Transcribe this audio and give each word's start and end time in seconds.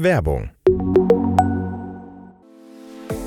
Werbung. 0.00 0.50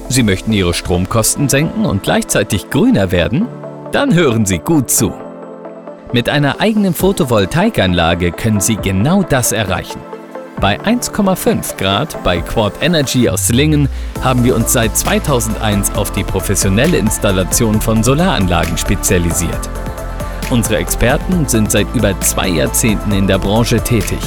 Sie 0.08 0.24
möchten 0.24 0.54
Ihre 0.54 0.74
Stromkosten 0.74 1.50
senken 1.50 1.86
und 1.86 2.04
gleichzeitig 2.04 2.70
grüner 2.70 3.12
werden? 3.12 3.46
Dann 3.92 4.14
hören 4.14 4.46
Sie 4.46 4.60
gut 4.60 4.90
zu. 4.90 5.12
Mit 6.14 6.30
einer 6.30 6.62
eigenen 6.62 6.94
Photovoltaikanlage 6.94 8.32
können 8.32 8.62
Sie 8.62 8.78
genau 8.78 9.22
das 9.22 9.52
erreichen. 9.52 10.00
Bei 10.62 10.80
1,5 10.80 11.76
Grad 11.76 12.24
bei 12.24 12.40
Quad 12.40 12.82
Energy 12.82 13.28
aus 13.28 13.50
Lingen 13.50 13.90
haben 14.22 14.46
wir 14.46 14.56
uns 14.56 14.72
seit 14.72 14.96
2001 14.96 15.96
auf 15.96 16.12
die 16.14 16.24
professionelle 16.24 16.98
Installation 16.98 17.82
von 17.82 18.02
Solaranlagen 18.02 18.78
spezialisiert. 18.78 19.70
Unsere 20.50 20.78
Experten 20.78 21.50
sind 21.50 21.70
seit 21.70 21.94
über 21.94 22.18
zwei 22.22 22.48
Jahrzehnten 22.48 23.12
in 23.12 23.28
der 23.28 23.40
Branche 23.40 23.82
tätig 23.82 24.20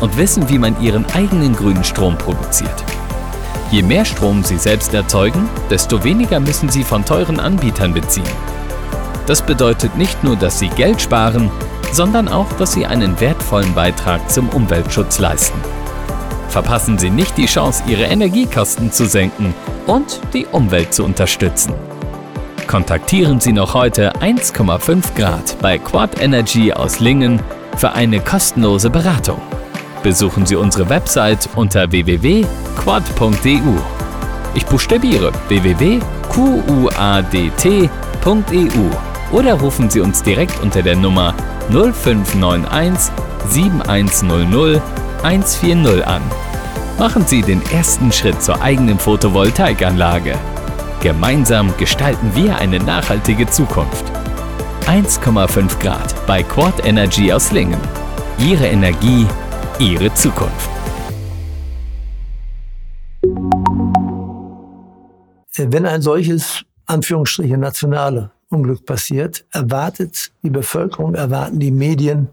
und 0.00 0.16
wissen, 0.16 0.48
wie 0.48 0.58
man 0.58 0.80
ihren 0.80 1.04
eigenen 1.12 1.54
grünen 1.54 1.84
Strom 1.84 2.16
produziert. 2.16 2.84
Je 3.70 3.82
mehr 3.82 4.04
Strom 4.04 4.42
sie 4.42 4.58
selbst 4.58 4.92
erzeugen, 4.94 5.48
desto 5.70 6.02
weniger 6.02 6.40
müssen 6.40 6.68
sie 6.68 6.82
von 6.82 7.04
teuren 7.04 7.38
Anbietern 7.38 7.94
beziehen. 7.94 8.24
Das 9.26 9.42
bedeutet 9.42 9.96
nicht 9.96 10.24
nur, 10.24 10.36
dass 10.36 10.58
sie 10.58 10.68
Geld 10.68 11.00
sparen, 11.00 11.50
sondern 11.92 12.28
auch, 12.28 12.52
dass 12.54 12.72
sie 12.72 12.86
einen 12.86 13.20
wertvollen 13.20 13.74
Beitrag 13.74 14.28
zum 14.30 14.48
Umweltschutz 14.48 15.18
leisten. 15.18 15.60
Verpassen 16.48 16.98
Sie 16.98 17.10
nicht 17.10 17.36
die 17.36 17.46
Chance, 17.46 17.84
Ihre 17.86 18.02
Energiekosten 18.02 18.90
zu 18.90 19.06
senken 19.06 19.54
und 19.86 20.20
die 20.34 20.46
Umwelt 20.46 20.92
zu 20.92 21.04
unterstützen. 21.04 21.74
Kontaktieren 22.66 23.38
Sie 23.38 23.52
noch 23.52 23.74
heute 23.74 24.12
1,5 24.16 25.14
Grad 25.14 25.56
bei 25.62 25.78
Quad 25.78 26.20
Energy 26.20 26.72
aus 26.72 26.98
Lingen 26.98 27.40
für 27.76 27.92
eine 27.92 28.18
kostenlose 28.18 28.90
Beratung. 28.90 29.40
Besuchen 30.02 30.46
Sie 30.46 30.56
unsere 30.56 30.88
Website 30.88 31.48
unter 31.56 31.90
www.quad.eu. 31.90 32.46
Ich 34.54 34.64
buchstabiere 34.66 35.30
www.quadt.eu 35.48 36.00
oder 39.32 39.54
rufen 39.54 39.90
Sie 39.90 40.00
uns 40.00 40.22
direkt 40.22 40.60
unter 40.62 40.82
der 40.82 40.96
Nummer 40.96 41.34
0591 41.70 43.12
7100 43.48 44.82
140 45.22 46.06
an. 46.06 46.22
Machen 46.98 47.26
Sie 47.26 47.42
den 47.42 47.62
ersten 47.70 48.10
Schritt 48.10 48.42
zur 48.42 48.60
eigenen 48.62 48.98
Photovoltaikanlage. 48.98 50.34
Gemeinsam 51.02 51.76
gestalten 51.76 52.32
wir 52.34 52.56
eine 52.58 52.78
nachhaltige 52.78 53.46
Zukunft. 53.46 54.04
1,5 54.86 55.78
Grad 55.78 56.26
bei 56.26 56.42
Quad 56.42 56.86
Energy 56.86 57.32
aus 57.32 57.52
Lingen. 57.52 57.80
Ihre 58.38 58.66
Energie, 58.66 59.26
Ihre 59.80 60.12
Zukunft. 60.12 60.68
Wenn 65.56 65.86
ein 65.86 66.02
solches, 66.02 66.64
Anführungsstriche, 66.84 67.56
nationale 67.56 68.30
Unglück 68.50 68.84
passiert, 68.84 69.46
erwartet 69.52 70.32
die 70.42 70.50
Bevölkerung, 70.50 71.14
erwarten 71.14 71.60
die 71.60 71.70
Medien 71.70 72.28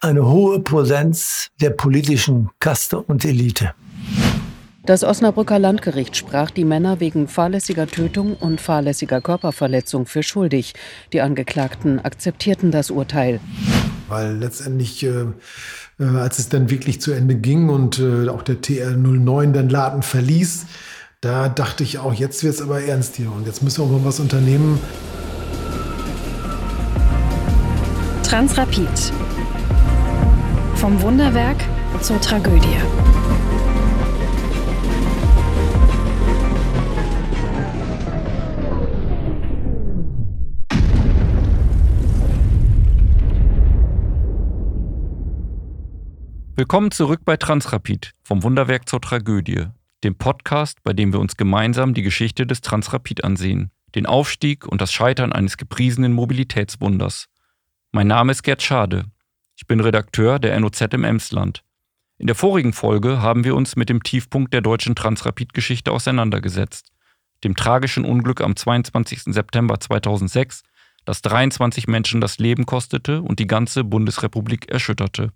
eine 0.00 0.26
hohe 0.26 0.60
Präsenz 0.60 1.50
der 1.60 1.70
politischen 1.70 2.48
Kaste 2.58 3.02
und 3.02 3.22
Elite. 3.22 3.74
Das 4.86 5.04
Osnabrücker 5.04 5.58
Landgericht 5.58 6.16
sprach 6.16 6.50
die 6.50 6.64
Männer 6.64 7.00
wegen 7.00 7.28
fahrlässiger 7.28 7.86
Tötung 7.86 8.34
und 8.34 8.62
fahrlässiger 8.62 9.20
Körperverletzung 9.20 10.06
für 10.06 10.22
schuldig. 10.22 10.72
Die 11.12 11.20
Angeklagten 11.20 12.00
akzeptierten 12.00 12.70
das 12.70 12.90
Urteil. 12.90 13.40
Weil 14.08 14.38
letztendlich, 14.38 15.04
äh, 15.04 15.26
äh 15.98 16.04
als 16.04 16.38
es 16.38 16.48
dann 16.48 16.70
wirklich 16.70 17.00
zu 17.00 17.12
Ende 17.12 17.34
ging 17.34 17.68
und 17.68 17.98
äh, 17.98 18.28
auch 18.28 18.42
der 18.42 18.56
TR09 18.56 19.52
den 19.52 19.68
Laden 19.68 20.02
verließ, 20.02 20.66
da 21.20 21.48
dachte 21.48 21.82
ich 21.82 21.98
auch, 21.98 22.14
jetzt 22.14 22.44
wird 22.44 22.54
es 22.54 22.62
aber 22.62 22.82
ernst 22.82 23.16
hier 23.16 23.32
und 23.32 23.46
jetzt 23.46 23.62
müssen 23.62 23.90
wir 23.90 23.98
mal 23.98 24.04
was 24.04 24.20
unternehmen. 24.20 24.78
Transrapid. 28.22 28.88
Vom 30.76 31.00
Wunderwerk 31.02 31.64
zur 32.02 32.20
Tragödie. 32.20 32.76
Willkommen 46.58 46.90
zurück 46.90 47.20
bei 47.24 47.36
Transrapid, 47.36 48.16
vom 48.24 48.42
Wunderwerk 48.42 48.88
zur 48.88 49.00
Tragödie, 49.00 49.66
dem 50.02 50.16
Podcast, 50.16 50.82
bei 50.82 50.92
dem 50.92 51.12
wir 51.12 51.20
uns 51.20 51.36
gemeinsam 51.36 51.94
die 51.94 52.02
Geschichte 52.02 52.48
des 52.48 52.62
Transrapid 52.62 53.22
ansehen, 53.22 53.70
den 53.94 54.06
Aufstieg 54.06 54.66
und 54.66 54.80
das 54.80 54.92
Scheitern 54.92 55.32
eines 55.32 55.56
gepriesenen 55.56 56.12
Mobilitätswunders. 56.12 57.28
Mein 57.92 58.08
Name 58.08 58.32
ist 58.32 58.42
Gerd 58.42 58.60
Schade. 58.60 59.04
Ich 59.54 59.68
bin 59.68 59.78
Redakteur 59.78 60.40
der 60.40 60.58
NOZ 60.58 60.80
im 60.94 61.04
Emsland. 61.04 61.62
In 62.18 62.26
der 62.26 62.34
vorigen 62.34 62.72
Folge 62.72 63.22
haben 63.22 63.44
wir 63.44 63.54
uns 63.54 63.76
mit 63.76 63.88
dem 63.88 64.02
Tiefpunkt 64.02 64.52
der 64.52 64.60
deutschen 64.60 64.96
Transrapid-Geschichte 64.96 65.92
auseinandergesetzt, 65.92 66.90
dem 67.44 67.54
tragischen 67.54 68.04
Unglück 68.04 68.40
am 68.40 68.56
22. 68.56 69.32
September 69.32 69.78
2006, 69.78 70.64
das 71.04 71.22
23 71.22 71.86
Menschen 71.86 72.20
das 72.20 72.38
Leben 72.38 72.66
kostete 72.66 73.22
und 73.22 73.38
die 73.38 73.46
ganze 73.46 73.84
Bundesrepublik 73.84 74.68
erschütterte. 74.68 75.30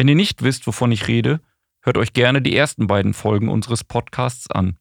Wenn 0.00 0.08
ihr 0.08 0.14
nicht 0.14 0.40
wisst, 0.40 0.66
wovon 0.66 0.92
ich 0.92 1.08
rede, 1.08 1.42
hört 1.82 1.98
euch 1.98 2.14
gerne 2.14 2.40
die 2.40 2.56
ersten 2.56 2.86
beiden 2.86 3.12
Folgen 3.12 3.50
unseres 3.50 3.84
Podcasts 3.84 4.50
an. 4.50 4.78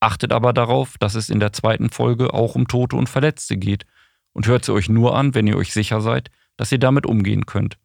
Achtet 0.00 0.32
aber 0.32 0.54
darauf, 0.54 0.96
dass 0.96 1.16
es 1.16 1.28
in 1.28 1.38
der 1.38 1.52
zweiten 1.52 1.90
Folge 1.90 2.32
auch 2.32 2.54
um 2.54 2.66
Tote 2.66 2.96
und 2.96 3.10
Verletzte 3.10 3.58
geht 3.58 3.84
und 4.32 4.46
hört 4.46 4.64
sie 4.64 4.72
euch 4.72 4.88
nur 4.88 5.18
an, 5.18 5.34
wenn 5.34 5.46
ihr 5.46 5.58
euch 5.58 5.74
sicher 5.74 6.00
seid, 6.00 6.30
dass 6.56 6.72
ihr 6.72 6.78
damit 6.78 7.04
umgehen 7.04 7.44
könnt. 7.44 7.76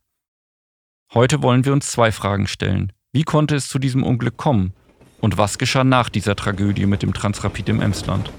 Heute 1.14 1.44
wollen 1.44 1.66
wir 1.66 1.74
uns 1.74 1.92
zwei 1.92 2.14
Fragen 2.14 2.48
stellen. 2.48 2.94
Wie 3.12 3.24
konnte 3.24 3.58
es 3.58 3.68
zu 3.68 3.78
diesem 3.78 4.04
Unglück 4.04 4.38
kommen? 4.38 4.72
Und 5.20 5.38
was 5.38 5.58
geschah 5.58 5.84
nach 5.84 6.08
dieser 6.08 6.38
Tragödie 6.38 6.86
mit 6.86 7.04
dem 7.04 7.14
Transrapid 7.14 7.68
im 7.68 7.82
Emsland? 7.82 8.32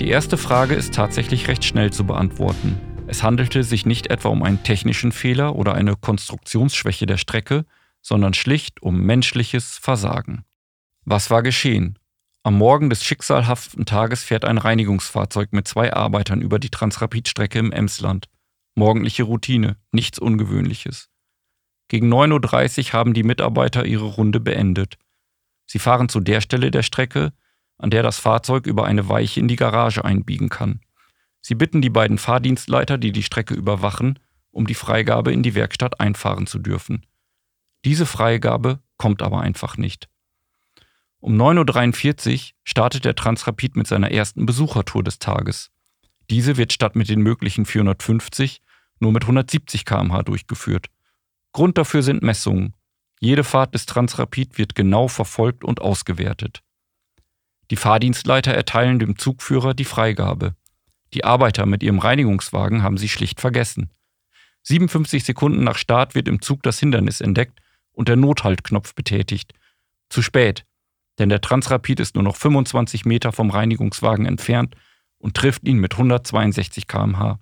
Die 0.00 0.08
erste 0.08 0.38
Frage 0.38 0.74
ist 0.74 0.94
tatsächlich 0.94 1.46
recht 1.46 1.62
schnell 1.62 1.92
zu 1.92 2.06
beantworten. 2.06 2.80
Es 3.06 3.22
handelte 3.22 3.62
sich 3.62 3.84
nicht 3.84 4.06
etwa 4.06 4.30
um 4.30 4.42
einen 4.42 4.62
technischen 4.62 5.12
Fehler 5.12 5.56
oder 5.56 5.74
eine 5.74 5.94
Konstruktionsschwäche 5.94 7.04
der 7.04 7.18
Strecke, 7.18 7.66
sondern 8.00 8.32
schlicht 8.32 8.80
um 8.80 9.02
menschliches 9.02 9.76
Versagen. 9.76 10.46
Was 11.04 11.30
war 11.30 11.42
geschehen? 11.42 11.98
Am 12.42 12.56
Morgen 12.56 12.88
des 12.88 13.04
schicksalhaften 13.04 13.84
Tages 13.84 14.24
fährt 14.24 14.46
ein 14.46 14.56
Reinigungsfahrzeug 14.56 15.52
mit 15.52 15.68
zwei 15.68 15.92
Arbeitern 15.92 16.40
über 16.40 16.58
die 16.58 16.70
Transrapidstrecke 16.70 17.58
im 17.58 17.70
Emsland. 17.70 18.30
Morgendliche 18.74 19.24
Routine, 19.24 19.76
nichts 19.92 20.18
Ungewöhnliches. 20.18 21.10
Gegen 21.88 22.10
9.30 22.10 22.86
Uhr 22.86 22.92
haben 22.94 23.12
die 23.12 23.22
Mitarbeiter 23.22 23.84
ihre 23.84 24.06
Runde 24.06 24.40
beendet. 24.40 24.96
Sie 25.66 25.78
fahren 25.78 26.08
zu 26.08 26.20
der 26.20 26.40
Stelle 26.40 26.70
der 26.70 26.82
Strecke, 26.82 27.34
an 27.80 27.90
der 27.90 28.02
das 28.02 28.18
Fahrzeug 28.18 28.66
über 28.66 28.84
eine 28.84 29.08
Weiche 29.08 29.40
in 29.40 29.48
die 29.48 29.56
Garage 29.56 30.04
einbiegen 30.04 30.48
kann. 30.48 30.80
Sie 31.40 31.54
bitten 31.54 31.80
die 31.80 31.90
beiden 31.90 32.18
Fahrdienstleiter, 32.18 32.98
die 32.98 33.12
die 33.12 33.22
Strecke 33.22 33.54
überwachen, 33.54 34.18
um 34.50 34.66
die 34.66 34.74
Freigabe 34.74 35.32
in 35.32 35.42
die 35.42 35.54
Werkstatt 35.54 35.98
einfahren 35.98 36.46
zu 36.46 36.58
dürfen. 36.58 37.06
Diese 37.84 38.04
Freigabe 38.04 38.80
kommt 38.98 39.22
aber 39.22 39.40
einfach 39.40 39.78
nicht. 39.78 40.08
Um 41.20 41.40
9.43 41.40 42.32
Uhr 42.32 42.40
startet 42.64 43.04
der 43.04 43.14
Transrapid 43.14 43.76
mit 43.76 43.86
seiner 43.86 44.10
ersten 44.10 44.44
Besuchertour 44.44 45.02
des 45.02 45.18
Tages. 45.18 45.70
Diese 46.28 46.56
wird 46.56 46.72
statt 46.72 46.96
mit 46.96 47.08
den 47.08 47.20
möglichen 47.20 47.64
450 47.64 48.62
nur 49.00 49.12
mit 49.12 49.22
170 49.24 49.86
km/h 49.86 50.22
durchgeführt. 50.22 50.88
Grund 51.52 51.78
dafür 51.78 52.02
sind 52.02 52.22
Messungen. 52.22 52.74
Jede 53.18 53.44
Fahrt 53.44 53.74
des 53.74 53.86
Transrapid 53.86 54.58
wird 54.58 54.74
genau 54.74 55.08
verfolgt 55.08 55.64
und 55.64 55.80
ausgewertet. 55.80 56.62
Die 57.70 57.76
Fahrdienstleiter 57.76 58.52
erteilen 58.52 58.98
dem 58.98 59.16
Zugführer 59.16 59.74
die 59.74 59.84
Freigabe. 59.84 60.54
Die 61.14 61.24
Arbeiter 61.24 61.66
mit 61.66 61.82
ihrem 61.82 62.00
Reinigungswagen 62.00 62.82
haben 62.82 62.98
sie 62.98 63.08
schlicht 63.08 63.40
vergessen. 63.40 63.90
57 64.62 65.24
Sekunden 65.24 65.64
nach 65.64 65.78
Start 65.78 66.14
wird 66.14 66.28
im 66.28 66.42
Zug 66.42 66.62
das 66.62 66.78
Hindernis 66.78 67.20
entdeckt 67.20 67.60
und 67.92 68.08
der 68.08 68.16
Nothaltknopf 68.16 68.94
betätigt. 68.94 69.54
Zu 70.08 70.22
spät, 70.22 70.64
denn 71.18 71.28
der 71.28 71.40
Transrapid 71.40 72.00
ist 72.00 72.16
nur 72.16 72.24
noch 72.24 72.36
25 72.36 73.04
Meter 73.04 73.32
vom 73.32 73.50
Reinigungswagen 73.50 74.26
entfernt 74.26 74.74
und 75.18 75.36
trifft 75.36 75.66
ihn 75.66 75.78
mit 75.78 75.92
162 75.92 76.88
km/h. 76.88 77.38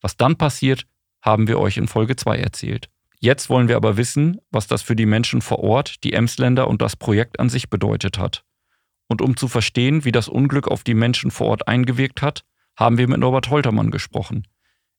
Was 0.00 0.16
dann 0.16 0.36
passiert, 0.36 0.86
haben 1.22 1.46
wir 1.48 1.58
euch 1.58 1.76
in 1.76 1.86
Folge 1.88 2.16
2 2.16 2.38
erzählt. 2.38 2.90
Jetzt 3.20 3.48
wollen 3.48 3.68
wir 3.68 3.76
aber 3.76 3.96
wissen, 3.96 4.40
was 4.50 4.66
das 4.66 4.82
für 4.82 4.96
die 4.96 5.06
Menschen 5.06 5.40
vor 5.40 5.60
Ort, 5.60 6.02
die 6.04 6.12
Emsländer 6.12 6.68
und 6.68 6.82
das 6.82 6.96
Projekt 6.96 7.40
an 7.40 7.48
sich 7.48 7.70
bedeutet 7.70 8.18
hat. 8.18 8.44
Und 9.08 9.22
um 9.22 9.36
zu 9.36 9.48
verstehen, 9.48 10.04
wie 10.04 10.12
das 10.12 10.28
Unglück 10.28 10.68
auf 10.68 10.84
die 10.84 10.94
Menschen 10.94 11.30
vor 11.30 11.48
Ort 11.48 11.68
eingewirkt 11.68 12.22
hat, 12.22 12.44
haben 12.76 12.98
wir 12.98 13.08
mit 13.08 13.20
Norbert 13.20 13.50
Holtermann 13.50 13.90
gesprochen. 13.90 14.46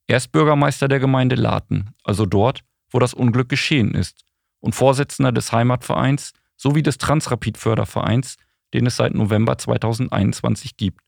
Er 0.08 0.18
ist 0.18 0.32
Bürgermeister 0.32 0.88
der 0.88 1.00
Gemeinde 1.00 1.36
Laten, 1.36 1.92
also 2.04 2.26
dort, 2.26 2.64
wo 2.92 3.00
das 3.00 3.14
Unglück 3.14 3.50
geschehen 3.50 3.96
ist, 3.96 4.24
und 4.60 4.76
Vorsitzender 4.76 5.32
des 5.32 5.52
Heimatvereins 5.52 6.34
sowie 6.58 6.84
des 6.84 6.98
Transrapid-Fördervereins, 6.98 8.38
den 8.74 8.86
es 8.86 8.96
seit 8.96 9.14
November 9.14 9.58
2021 9.58 10.78
gibt. 10.78 11.02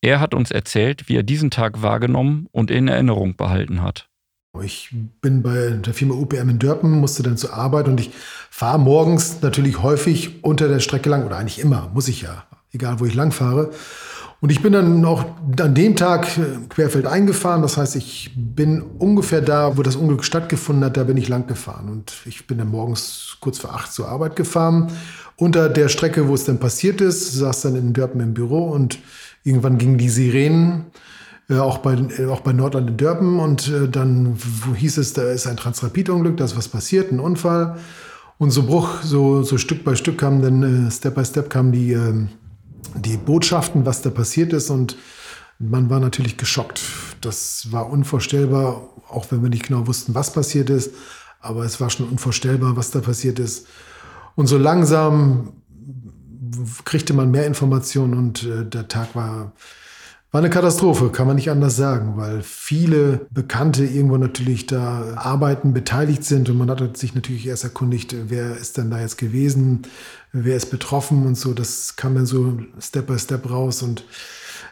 Er 0.00 0.20
hat 0.20 0.34
uns 0.34 0.50
erzählt, 0.50 1.08
wie 1.08 1.16
er 1.16 1.22
diesen 1.22 1.50
Tag 1.50 1.82
wahrgenommen 1.82 2.46
und 2.52 2.70
in 2.70 2.88
Erinnerung 2.88 3.36
behalten 3.36 3.82
hat. 3.82 4.09
Ich 4.62 4.94
bin 5.20 5.42
bei 5.42 5.70
der 5.70 5.94
Firma 5.94 6.14
UPM 6.14 6.48
in 6.48 6.58
Dörpen, 6.58 6.90
musste 6.90 7.22
dann 7.22 7.36
zur 7.36 7.54
Arbeit 7.54 7.86
und 7.86 8.00
ich 8.00 8.10
fahre 8.50 8.80
morgens 8.80 9.42
natürlich 9.42 9.80
häufig 9.80 10.42
unter 10.42 10.66
der 10.66 10.80
Strecke 10.80 11.08
lang, 11.08 11.24
oder 11.24 11.36
eigentlich 11.36 11.60
immer, 11.60 11.90
muss 11.94 12.08
ich 12.08 12.22
ja, 12.22 12.44
egal 12.72 12.98
wo 12.98 13.06
ich 13.06 13.14
lang 13.14 13.30
fahre. 13.30 13.70
Und 14.40 14.50
ich 14.50 14.62
bin 14.62 14.72
dann 14.72 15.04
auch 15.04 15.24
an 15.60 15.74
dem 15.74 15.96
Tag 15.96 16.38
äh, 16.38 16.66
querfeld 16.70 17.06
eingefahren. 17.06 17.60
Das 17.60 17.76
heißt, 17.76 17.94
ich 17.96 18.32
bin 18.34 18.80
ungefähr 18.80 19.42
da, 19.42 19.76
wo 19.76 19.82
das 19.82 19.96
Unglück 19.96 20.24
stattgefunden 20.24 20.84
hat, 20.84 20.96
da 20.96 21.04
bin 21.04 21.18
ich 21.18 21.28
lang 21.28 21.46
gefahren. 21.46 21.90
Und 21.90 22.14
ich 22.24 22.46
bin 22.46 22.56
dann 22.56 22.70
morgens 22.70 23.36
kurz 23.40 23.58
vor 23.58 23.74
acht 23.74 23.92
zur 23.92 24.08
Arbeit 24.08 24.36
gefahren. 24.36 24.90
Unter 25.36 25.68
der 25.68 25.88
Strecke, 25.88 26.26
wo 26.26 26.34
es 26.34 26.44
dann 26.44 26.58
passiert 26.58 27.02
ist, 27.02 27.34
saß 27.34 27.62
dann 27.62 27.76
in 27.76 27.92
Dörpen 27.92 28.20
im 28.20 28.32
Büro 28.32 28.70
und 28.70 28.98
irgendwann 29.44 29.78
gingen 29.78 29.98
die 29.98 30.08
Sirenen, 30.08 30.86
äh, 31.50 31.58
auch, 31.58 31.78
bei, 31.78 31.94
äh, 31.94 32.26
auch 32.26 32.40
bei 32.40 32.52
Nordland 32.52 32.90
in 32.90 32.96
Dörpen. 32.96 33.40
Und 33.40 33.68
äh, 33.68 33.88
dann 33.88 34.36
hieß 34.74 34.98
es, 34.98 35.12
da 35.12 35.22
ist 35.22 35.46
ein 35.46 35.56
Transrapid-Unglück, 35.56 36.36
da 36.36 36.44
ist 36.44 36.56
was 36.56 36.68
passiert, 36.68 37.12
ein 37.12 37.20
Unfall. 37.20 37.78
Und 38.38 38.52
so 38.52 38.62
Bruch, 38.62 39.02
so, 39.02 39.42
so 39.42 39.58
Stück 39.58 39.84
bei 39.84 39.96
Stück 39.96 40.18
kamen 40.18 40.40
dann, 40.40 40.86
äh, 40.86 40.90
Step 40.90 41.16
by 41.16 41.24
Step 41.24 41.50
kamen 41.50 41.72
die, 41.72 41.92
äh, 41.92 42.14
die 42.94 43.16
Botschaften, 43.16 43.84
was 43.84 44.00
da 44.02 44.10
passiert 44.10 44.52
ist. 44.52 44.70
Und 44.70 44.96
man 45.58 45.90
war 45.90 46.00
natürlich 46.00 46.36
geschockt. 46.36 46.80
Das 47.20 47.70
war 47.70 47.90
unvorstellbar, 47.90 48.88
auch 49.08 49.26
wenn 49.30 49.42
wir 49.42 49.50
nicht 49.50 49.66
genau 49.66 49.86
wussten, 49.86 50.14
was 50.14 50.32
passiert 50.32 50.70
ist. 50.70 50.94
Aber 51.40 51.64
es 51.64 51.80
war 51.80 51.90
schon 51.90 52.08
unvorstellbar, 52.08 52.76
was 52.76 52.90
da 52.90 53.00
passiert 53.00 53.38
ist. 53.38 53.66
Und 54.36 54.46
so 54.46 54.56
langsam 54.56 55.52
kriegte 56.84 57.12
man 57.12 57.30
mehr 57.30 57.46
Informationen 57.46 58.14
und 58.14 58.42
äh, 58.44 58.64
der 58.64 58.88
Tag 58.88 59.14
war, 59.14 59.52
war 60.32 60.38
eine 60.40 60.50
Katastrophe, 60.50 61.10
kann 61.10 61.26
man 61.26 61.36
nicht 61.36 61.50
anders 61.50 61.76
sagen, 61.76 62.16
weil 62.16 62.42
viele 62.42 63.26
Bekannte 63.30 63.84
irgendwo 63.84 64.16
natürlich 64.16 64.66
da 64.66 65.14
arbeiten, 65.16 65.72
beteiligt 65.72 66.24
sind 66.24 66.48
und 66.48 66.56
man 66.56 66.70
hat 66.70 66.96
sich 66.96 67.14
natürlich 67.14 67.46
erst 67.46 67.64
erkundigt, 67.64 68.14
wer 68.28 68.56
ist 68.56 68.76
denn 68.76 68.90
da 68.90 69.00
jetzt 69.00 69.18
gewesen, 69.18 69.82
wer 70.32 70.56
ist 70.56 70.70
betroffen 70.70 71.26
und 71.26 71.34
so. 71.34 71.52
Das 71.52 71.96
kam 71.96 72.14
dann 72.14 72.26
so 72.26 72.60
Step 72.78 73.08
by 73.08 73.18
Step 73.18 73.50
raus 73.50 73.82
und 73.82 74.04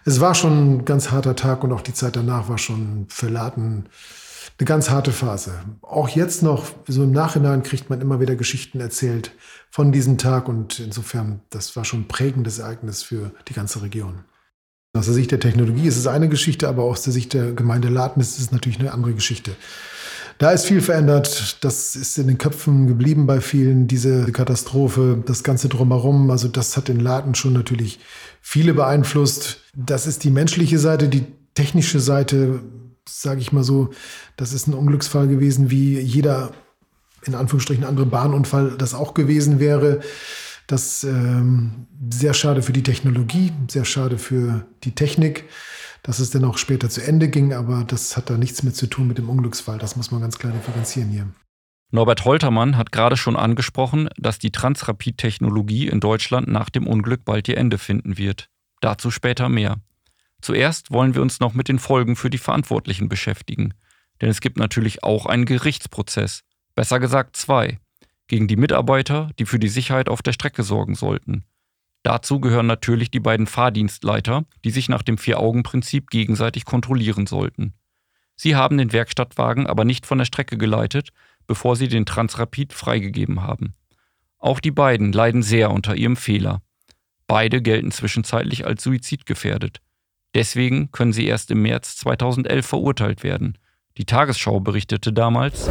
es 0.04 0.20
war 0.20 0.34
schon 0.34 0.76
ein 0.76 0.84
ganz 0.84 1.10
harter 1.10 1.34
Tag 1.34 1.64
und 1.64 1.72
auch 1.72 1.82
die 1.82 1.94
Zeit 1.94 2.14
danach 2.14 2.48
war 2.48 2.58
schon 2.58 3.06
verladen 3.08 3.88
eine 4.58 4.66
ganz 4.66 4.90
harte 4.90 5.12
Phase. 5.12 5.54
Auch 5.82 6.08
jetzt 6.08 6.42
noch, 6.42 6.66
so 6.88 7.04
im 7.04 7.12
Nachhinein 7.12 7.62
kriegt 7.62 7.90
man 7.90 8.00
immer 8.00 8.18
wieder 8.20 8.34
Geschichten 8.34 8.80
erzählt 8.80 9.32
von 9.70 9.92
diesem 9.92 10.18
Tag 10.18 10.48
und 10.48 10.80
insofern, 10.80 11.40
das 11.50 11.76
war 11.76 11.84
schon 11.84 12.00
ein 12.00 12.08
prägendes 12.08 12.58
Ereignis 12.58 13.02
für 13.02 13.30
die 13.48 13.54
ganze 13.54 13.82
Region. 13.82 14.24
Aus 14.94 15.06
der 15.06 15.14
Sicht 15.14 15.30
der 15.30 15.40
Technologie 15.40 15.86
ist 15.86 15.96
es 15.96 16.06
eine 16.06 16.28
Geschichte, 16.28 16.68
aber 16.68 16.84
aus 16.84 17.02
der 17.02 17.12
Sicht 17.12 17.34
der 17.34 17.52
Gemeinde 17.52 17.88
Laden 17.88 18.20
ist 18.20 18.38
es 18.38 18.52
natürlich 18.52 18.80
eine 18.80 18.92
andere 18.92 19.14
Geschichte. 19.14 19.54
Da 20.38 20.52
ist 20.52 20.66
viel 20.66 20.80
verändert. 20.80 21.58
Das 21.62 21.96
ist 21.96 22.16
in 22.16 22.28
den 22.28 22.38
Köpfen 22.38 22.86
geblieben 22.86 23.26
bei 23.26 23.40
vielen, 23.40 23.88
diese 23.88 24.30
Katastrophe, 24.32 25.22
das 25.26 25.42
Ganze 25.42 25.68
drumherum. 25.68 26.30
Also 26.30 26.48
das 26.48 26.76
hat 26.76 26.88
den 26.88 27.00
Laden 27.00 27.34
schon 27.34 27.52
natürlich 27.52 27.98
viele 28.40 28.72
beeinflusst. 28.72 29.62
Das 29.74 30.06
ist 30.06 30.24
die 30.24 30.30
menschliche 30.30 30.78
Seite, 30.78 31.08
die 31.08 31.26
technische 31.54 32.00
Seite 32.00 32.60
sage 33.08 33.40
ich 33.40 33.52
mal 33.52 33.64
so, 33.64 33.90
das 34.36 34.52
ist 34.52 34.66
ein 34.66 34.74
Unglücksfall 34.74 35.28
gewesen, 35.28 35.70
wie 35.70 35.98
jeder 35.98 36.52
in 37.24 37.34
Anführungsstrichen 37.34 37.84
andere 37.84 38.06
Bahnunfall 38.06 38.74
das 38.78 38.94
auch 38.94 39.14
gewesen 39.14 39.58
wäre. 39.58 40.00
Das 40.68 41.02
ähm, 41.02 41.86
sehr 42.10 42.34
schade 42.34 42.60
für 42.62 42.74
die 42.74 42.82
Technologie, 42.82 43.52
sehr 43.68 43.86
schade 43.86 44.18
für 44.18 44.66
die 44.84 44.94
Technik, 44.94 45.44
dass 46.02 46.18
es 46.18 46.28
dann 46.28 46.44
auch 46.44 46.58
später 46.58 46.90
zu 46.90 47.02
Ende 47.02 47.28
ging, 47.28 47.54
aber 47.54 47.84
das 47.84 48.18
hat 48.18 48.28
da 48.28 48.36
nichts 48.36 48.62
mehr 48.62 48.74
zu 48.74 48.86
tun 48.86 49.08
mit 49.08 49.16
dem 49.16 49.30
Unglücksfall. 49.30 49.78
Das 49.78 49.96
muss 49.96 50.10
man 50.10 50.20
ganz 50.20 50.38
klar 50.38 50.52
differenzieren 50.52 51.08
hier. 51.08 51.26
Norbert 51.90 52.26
Holtermann 52.26 52.76
hat 52.76 52.92
gerade 52.92 53.16
schon 53.16 53.34
angesprochen, 53.34 54.10
dass 54.18 54.38
die 54.38 54.52
Transrapid-Technologie 54.52 55.88
in 55.88 56.00
Deutschland 56.00 56.48
nach 56.48 56.68
dem 56.68 56.86
Unglück 56.86 57.24
bald 57.24 57.48
ihr 57.48 57.56
Ende 57.56 57.78
finden 57.78 58.18
wird. 58.18 58.50
Dazu 58.82 59.10
später 59.10 59.48
mehr. 59.48 59.78
Zuerst 60.42 60.92
wollen 60.92 61.14
wir 61.14 61.22
uns 61.22 61.40
noch 61.40 61.54
mit 61.54 61.68
den 61.68 61.78
Folgen 61.78 62.14
für 62.14 62.28
die 62.28 62.36
Verantwortlichen 62.36 63.08
beschäftigen. 63.08 63.72
Denn 64.20 64.28
es 64.28 64.42
gibt 64.42 64.58
natürlich 64.58 65.02
auch 65.02 65.24
einen 65.24 65.46
Gerichtsprozess, 65.46 66.42
besser 66.74 67.00
gesagt 67.00 67.36
zwei, 67.36 67.78
gegen 68.28 68.46
die 68.46 68.56
Mitarbeiter, 68.56 69.30
die 69.38 69.46
für 69.46 69.58
die 69.58 69.68
Sicherheit 69.68 70.08
auf 70.08 70.22
der 70.22 70.32
Strecke 70.32 70.62
sorgen 70.62 70.94
sollten. 70.94 71.44
Dazu 72.02 72.40
gehören 72.40 72.66
natürlich 72.66 73.10
die 73.10 73.20
beiden 73.20 73.46
Fahrdienstleiter, 73.46 74.44
die 74.64 74.70
sich 74.70 74.88
nach 74.88 75.02
dem 75.02 75.18
Vier-Augen-Prinzip 75.18 76.10
gegenseitig 76.10 76.64
kontrollieren 76.64 77.26
sollten. 77.26 77.74
Sie 78.36 78.54
haben 78.54 78.78
den 78.78 78.92
Werkstattwagen 78.92 79.66
aber 79.66 79.84
nicht 79.84 80.06
von 80.06 80.18
der 80.18 80.24
Strecke 80.24 80.56
geleitet, 80.56 81.10
bevor 81.46 81.74
sie 81.74 81.88
den 81.88 82.06
Transrapid 82.06 82.72
freigegeben 82.72 83.42
haben. 83.42 83.74
Auch 84.38 84.60
die 84.60 84.70
beiden 84.70 85.12
leiden 85.12 85.42
sehr 85.42 85.72
unter 85.72 85.96
ihrem 85.96 86.16
Fehler. 86.16 86.62
Beide 87.26 87.60
gelten 87.60 87.90
zwischenzeitlich 87.90 88.64
als 88.64 88.84
suizidgefährdet. 88.84 89.80
Deswegen 90.34 90.92
können 90.92 91.12
sie 91.12 91.26
erst 91.26 91.50
im 91.50 91.62
März 91.62 91.96
2011 91.96 92.64
verurteilt 92.64 93.24
werden. 93.24 93.58
Die 93.96 94.04
Tagesschau 94.04 94.60
berichtete 94.60 95.12
damals, 95.12 95.68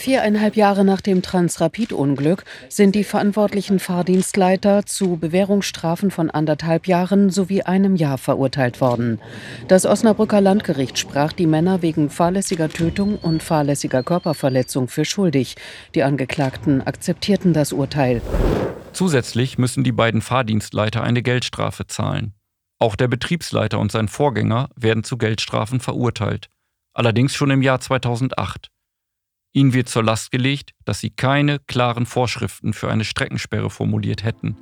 Viereinhalb 0.00 0.56
Jahre 0.56 0.82
nach 0.82 1.02
dem 1.02 1.20
Transrapid-Unglück 1.20 2.44
sind 2.70 2.94
die 2.94 3.04
verantwortlichen 3.04 3.78
Fahrdienstleiter 3.78 4.86
zu 4.86 5.18
Bewährungsstrafen 5.18 6.10
von 6.10 6.30
anderthalb 6.30 6.86
Jahren 6.86 7.28
sowie 7.28 7.64
einem 7.64 7.96
Jahr 7.96 8.16
verurteilt 8.16 8.80
worden. 8.80 9.20
Das 9.68 9.84
Osnabrücker 9.84 10.40
Landgericht 10.40 10.98
sprach 10.98 11.34
die 11.34 11.46
Männer 11.46 11.82
wegen 11.82 12.08
fahrlässiger 12.08 12.70
Tötung 12.70 13.18
und 13.18 13.42
fahrlässiger 13.42 14.02
Körperverletzung 14.02 14.88
für 14.88 15.04
schuldig. 15.04 15.56
Die 15.94 16.02
Angeklagten 16.02 16.80
akzeptierten 16.80 17.52
das 17.52 17.74
Urteil. 17.74 18.22
Zusätzlich 18.94 19.58
müssen 19.58 19.84
die 19.84 19.92
beiden 19.92 20.22
Fahrdienstleiter 20.22 21.02
eine 21.02 21.20
Geldstrafe 21.22 21.86
zahlen. 21.88 22.32
Auch 22.78 22.96
der 22.96 23.08
Betriebsleiter 23.08 23.78
und 23.78 23.92
sein 23.92 24.08
Vorgänger 24.08 24.70
werden 24.76 25.04
zu 25.04 25.18
Geldstrafen 25.18 25.78
verurteilt, 25.78 26.48
allerdings 26.94 27.34
schon 27.34 27.50
im 27.50 27.60
Jahr 27.60 27.80
2008. 27.80 28.70
Ihnen 29.52 29.74
wird 29.74 29.88
zur 29.88 30.04
Last 30.04 30.30
gelegt, 30.30 30.74
dass 30.84 31.00
sie 31.00 31.10
keine 31.10 31.58
klaren 31.58 32.06
Vorschriften 32.06 32.72
für 32.72 32.88
eine 32.88 33.04
Streckensperre 33.04 33.68
formuliert 33.68 34.22
hätten. 34.22 34.56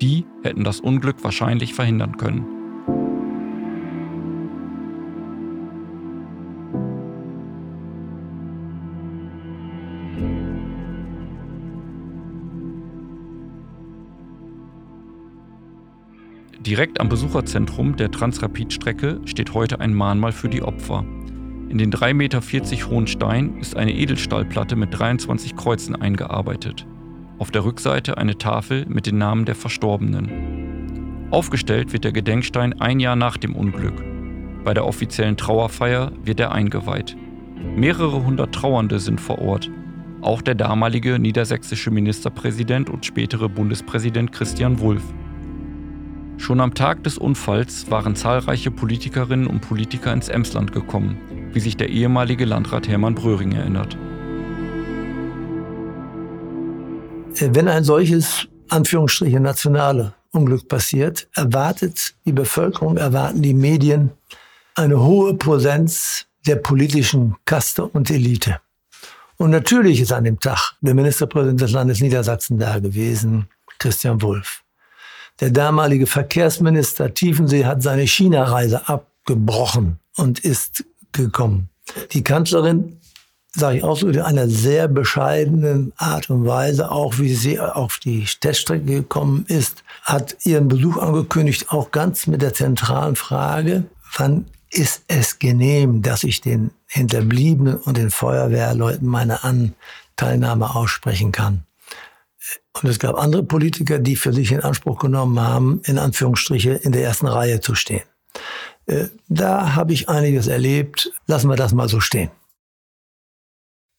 Die 0.00 0.24
hätten 0.42 0.64
das 0.64 0.80
Unglück 0.80 1.22
wahrscheinlich 1.22 1.74
verhindern 1.74 2.16
können. 2.16 2.46
Direkt 16.60 17.00
am 17.00 17.10
Besucherzentrum 17.10 17.96
der 17.96 18.10
Transrapid-Strecke 18.10 19.20
steht 19.26 19.52
heute 19.52 19.80
ein 19.80 19.92
Mahnmal 19.92 20.32
für 20.32 20.48
die 20.48 20.62
Opfer. 20.62 21.04
In 21.72 21.78
den 21.78 21.90
3,40 21.90 22.12
Meter 22.12 22.90
hohen 22.90 23.06
Stein 23.06 23.56
ist 23.56 23.78
eine 23.78 23.94
Edelstahlplatte 23.94 24.76
mit 24.76 24.90
23 24.92 25.56
Kreuzen 25.56 25.96
eingearbeitet. 25.96 26.86
Auf 27.38 27.50
der 27.50 27.64
Rückseite 27.64 28.18
eine 28.18 28.36
Tafel 28.36 28.84
mit 28.90 29.06
den 29.06 29.16
Namen 29.16 29.46
der 29.46 29.54
Verstorbenen. 29.54 31.28
Aufgestellt 31.30 31.94
wird 31.94 32.04
der 32.04 32.12
Gedenkstein 32.12 32.78
ein 32.78 33.00
Jahr 33.00 33.16
nach 33.16 33.38
dem 33.38 33.56
Unglück. 33.56 34.04
Bei 34.64 34.74
der 34.74 34.84
offiziellen 34.84 35.38
Trauerfeier 35.38 36.12
wird 36.22 36.40
er 36.40 36.52
eingeweiht. 36.52 37.16
Mehrere 37.74 38.22
hundert 38.22 38.54
Trauernde 38.54 38.98
sind 38.98 39.18
vor 39.18 39.38
Ort. 39.38 39.70
Auch 40.20 40.42
der 40.42 40.56
damalige 40.56 41.18
niedersächsische 41.18 41.90
Ministerpräsident 41.90 42.90
und 42.90 43.06
spätere 43.06 43.48
Bundespräsident 43.48 44.30
Christian 44.30 44.78
Wulff. 44.78 45.04
Schon 46.42 46.60
am 46.60 46.74
Tag 46.74 47.04
des 47.04 47.18
Unfalls 47.18 47.88
waren 47.88 48.16
zahlreiche 48.16 48.72
Politikerinnen 48.72 49.46
und 49.46 49.60
Politiker 49.60 50.12
ins 50.12 50.28
Emsland 50.28 50.72
gekommen, 50.72 51.16
wie 51.52 51.60
sich 51.60 51.76
der 51.76 51.88
ehemalige 51.88 52.44
Landrat 52.46 52.88
Hermann 52.88 53.14
Bröhring 53.14 53.52
erinnert. 53.52 53.96
Wenn 57.38 57.68
ein 57.68 57.84
solches 57.84 58.48
Anführungsstriche 58.70 59.38
nationale 59.38 60.14
Unglück 60.32 60.66
passiert, 60.66 61.28
erwartet 61.36 62.16
die 62.24 62.32
Bevölkerung, 62.32 62.96
erwarten 62.96 63.40
die 63.40 63.54
Medien 63.54 64.10
eine 64.74 65.00
hohe 65.00 65.34
Präsenz 65.34 66.26
der 66.44 66.56
politischen 66.56 67.36
Kaste 67.44 67.84
und 67.84 68.10
Elite. 68.10 68.58
Und 69.36 69.50
natürlich 69.50 70.00
ist 70.00 70.12
an 70.12 70.24
dem 70.24 70.40
Tag 70.40 70.72
der 70.80 70.94
Ministerpräsident 70.94 71.60
des 71.60 71.70
Landes 71.70 72.00
Niedersachsen 72.00 72.58
da 72.58 72.80
gewesen, 72.80 73.46
Christian 73.78 74.20
Wulff. 74.20 74.61
Der 75.40 75.50
damalige 75.50 76.06
Verkehrsminister 76.06 77.14
Tiefensee 77.14 77.64
hat 77.64 77.82
seine 77.82 78.06
China-Reise 78.06 78.88
abgebrochen 78.88 79.98
und 80.16 80.40
ist 80.40 80.84
gekommen. 81.12 81.68
Die 82.12 82.22
Kanzlerin, 82.22 82.98
sage 83.54 83.78
ich 83.78 83.84
auch 83.84 83.96
so, 83.96 84.08
in 84.08 84.20
einer 84.20 84.48
sehr 84.48 84.88
bescheidenen 84.88 85.92
Art 85.96 86.30
und 86.30 86.46
Weise, 86.46 86.90
auch 86.90 87.18
wie 87.18 87.34
sie 87.34 87.60
auf 87.60 87.98
die 87.98 88.24
Teststrecke 88.40 88.84
gekommen 88.84 89.44
ist, 89.48 89.84
hat 90.02 90.36
ihren 90.44 90.68
Besuch 90.68 90.96
angekündigt, 90.96 91.70
auch 91.70 91.90
ganz 91.90 92.26
mit 92.26 92.42
der 92.42 92.54
zentralen 92.54 93.16
Frage, 93.16 93.84
wann 94.16 94.46
ist 94.70 95.02
es 95.08 95.38
genehm, 95.38 96.02
dass 96.02 96.24
ich 96.24 96.40
den 96.40 96.70
Hinterbliebenen 96.86 97.76
und 97.76 97.98
den 97.98 98.10
Feuerwehrleuten 98.10 99.06
meine 99.06 99.44
Anteilnahme 99.44 100.74
aussprechen 100.74 101.30
kann. 101.30 101.64
Und 102.72 102.88
es 102.88 102.98
gab 102.98 103.16
andere 103.16 103.44
Politiker, 103.44 103.98
die 103.98 104.16
für 104.16 104.32
sich 104.32 104.52
in 104.52 104.60
Anspruch 104.60 104.98
genommen 104.98 105.38
haben, 105.40 105.80
in 105.84 105.98
Anführungsstriche 105.98 106.72
in 106.72 106.92
der 106.92 107.04
ersten 107.04 107.26
Reihe 107.26 107.60
zu 107.60 107.74
stehen. 107.74 108.02
Äh, 108.86 109.06
da 109.28 109.74
habe 109.74 109.92
ich 109.92 110.08
einiges 110.08 110.48
erlebt. 110.48 111.12
Lassen 111.26 111.48
wir 111.48 111.56
das 111.56 111.72
mal 111.72 111.88
so 111.88 112.00
stehen. 112.00 112.30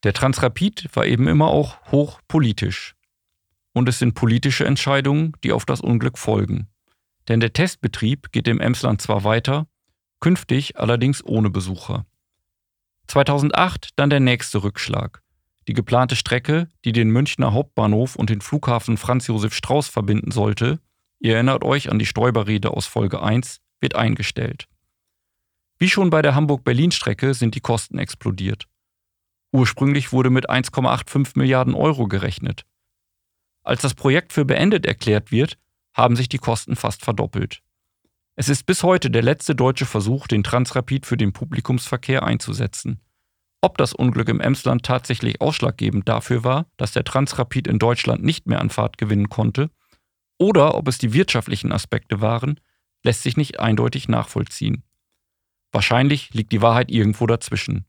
Der 0.03 0.13
Transrapid 0.13 0.89
war 0.93 1.05
eben 1.05 1.27
immer 1.27 1.47
auch 1.47 1.77
hochpolitisch. 1.91 2.95
Und 3.73 3.87
es 3.89 3.99
sind 3.99 4.13
politische 4.13 4.65
Entscheidungen, 4.65 5.33
die 5.43 5.51
auf 5.51 5.65
das 5.65 5.81
Unglück 5.81 6.17
folgen. 6.17 6.67
Denn 7.27 7.39
der 7.39 7.53
Testbetrieb 7.53 8.31
geht 8.31 8.47
im 8.47 8.59
Emsland 8.59 9.01
zwar 9.01 9.23
weiter, 9.23 9.67
künftig 10.19 10.77
allerdings 10.77 11.23
ohne 11.25 11.49
Besucher. 11.49 12.05
2008 13.07 13.91
dann 13.95 14.09
der 14.09 14.19
nächste 14.19 14.63
Rückschlag. 14.63 15.22
Die 15.67 15.73
geplante 15.73 16.15
Strecke, 16.15 16.69
die 16.83 16.91
den 16.91 17.09
Münchner 17.09 17.53
Hauptbahnhof 17.53 18.15
und 18.15 18.29
den 18.29 18.41
Flughafen 18.41 18.97
Franz 18.97 19.27
Josef 19.27 19.53
Strauß 19.53 19.87
verbinden 19.87 20.31
sollte, 20.31 20.79
ihr 21.19 21.35
erinnert 21.35 21.63
euch 21.63 21.89
an 21.89 21.99
die 21.99 22.05
Stoiberrede 22.05 22.71
aus 22.71 22.85
Folge 22.85 23.21
1, 23.21 23.61
wird 23.79 23.95
eingestellt. 23.95 24.67
Wie 25.77 25.89
schon 25.89 26.09
bei 26.09 26.21
der 26.21 26.35
Hamburg-Berlin-Strecke 26.35 27.33
sind 27.33 27.55
die 27.55 27.61
Kosten 27.61 27.97
explodiert. 27.97 28.67
Ursprünglich 29.51 30.11
wurde 30.11 30.29
mit 30.29 30.49
1,85 30.49 31.37
Milliarden 31.37 31.75
Euro 31.75 32.07
gerechnet. 32.07 32.65
Als 33.63 33.81
das 33.81 33.93
Projekt 33.93 34.33
für 34.33 34.45
beendet 34.45 34.85
erklärt 34.85 35.31
wird, 35.31 35.57
haben 35.93 36.15
sich 36.15 36.27
die 36.27 36.39
Kosten 36.39 36.75
fast 36.75 37.03
verdoppelt. 37.03 37.61
Es 38.35 38.49
ist 38.49 38.65
bis 38.65 38.83
heute 38.83 39.11
der 39.11 39.21
letzte 39.21 39.55
deutsche 39.55 39.85
Versuch, 39.85 40.27
den 40.27 40.43
Transrapid 40.43 41.05
für 41.05 41.17
den 41.17 41.33
Publikumsverkehr 41.33 42.23
einzusetzen. 42.23 42.99
Ob 43.63 43.77
das 43.77 43.93
Unglück 43.93 44.27
im 44.27 44.41
Emsland 44.41 44.83
tatsächlich 44.83 45.39
ausschlaggebend 45.39 46.09
dafür 46.09 46.43
war, 46.43 46.65
dass 46.75 46.91
der 46.91 47.05
Transrapid 47.05 47.65
in 47.65 47.79
Deutschland 47.79 48.21
nicht 48.21 48.45
mehr 48.45 48.59
an 48.59 48.69
Fahrt 48.69 48.97
gewinnen 48.97 49.29
konnte, 49.29 49.69
oder 50.37 50.75
ob 50.75 50.89
es 50.89 50.97
die 50.97 51.13
wirtschaftlichen 51.13 51.71
Aspekte 51.71 52.19
waren, 52.19 52.59
lässt 53.03 53.23
sich 53.23 53.37
nicht 53.37 53.61
eindeutig 53.61 54.09
nachvollziehen. 54.09 54.83
Wahrscheinlich 55.71 56.33
liegt 56.33 56.51
die 56.51 56.61
Wahrheit 56.61 56.91
irgendwo 56.91 57.25
dazwischen. 57.25 57.85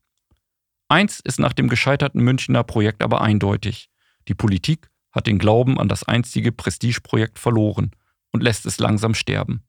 Eins 0.87 1.19
ist 1.19 1.41
nach 1.41 1.51
dem 1.51 1.67
gescheiterten 1.67 2.21
Münchner 2.21 2.63
Projekt 2.63 3.03
aber 3.03 3.19
eindeutig. 3.19 3.89
Die 4.29 4.33
Politik 4.33 4.89
hat 5.11 5.27
den 5.27 5.39
Glauben 5.39 5.77
an 5.77 5.89
das 5.89 6.03
einstige 6.03 6.53
Prestigeprojekt 6.53 7.37
verloren 7.37 7.91
und 8.31 8.41
lässt 8.41 8.65
es 8.65 8.79
langsam 8.79 9.13
sterben. 9.13 9.65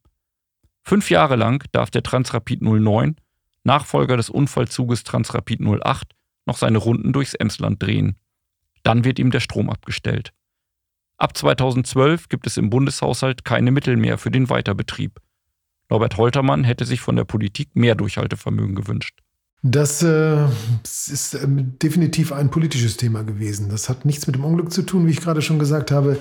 Fünf 0.85 1.11
Jahre 1.11 1.35
lang 1.35 1.65
darf 1.73 1.91
der 1.91 2.05
Transrapid 2.05 2.63
09 2.63 3.17
Nachfolger 3.67 4.17
des 4.17 4.31
Unfallzuges 4.31 5.05
Transrapid 5.05 5.61
08, 5.61 6.15
noch 6.47 6.57
seine 6.57 6.79
Runden 6.79 7.13
durchs 7.13 7.35
Emsland 7.35 7.83
drehen. 7.83 8.17
Dann 8.83 9.05
wird 9.05 9.19
ihm 9.19 9.31
der 9.31 9.41
Strom 9.41 9.69
abgestellt. 9.69 10.33
Ab 11.19 11.37
2012 11.37 12.29
gibt 12.29 12.47
es 12.47 12.57
im 12.57 12.71
Bundeshaushalt 12.71 13.45
keine 13.45 13.71
Mittel 13.71 13.97
mehr 13.97 14.19
für 14.19 14.31
den 14.31 14.49
Weiterbetrieb. 14.49 15.21
Norbert 15.89 16.17
Holtermann 16.17 16.65
hätte 16.65 16.85
sich 16.85 17.01
von 17.01 17.17
der 17.17 17.25
Politik 17.25 17.75
mehr 17.75 17.95
Durchhaltevermögen 17.95 18.75
gewünscht. 18.75 19.21
Das 19.63 20.03
äh, 20.03 20.47
ist 20.85 21.35
äh, 21.35 21.47
definitiv 21.49 22.33
ein 22.33 22.51
politisches 22.51 22.97
Thema 22.97 23.25
gewesen. 23.25 23.69
Das 23.69 23.89
hat 23.89 24.05
nichts 24.05 24.27
mit 24.27 24.37
dem 24.37 24.45
Unglück 24.45 24.71
zu 24.71 24.83
tun, 24.83 25.07
wie 25.07 25.11
ich 25.11 25.21
gerade 25.21 25.43
schon 25.43 25.59
gesagt 25.59 25.91
habe. 25.91 26.19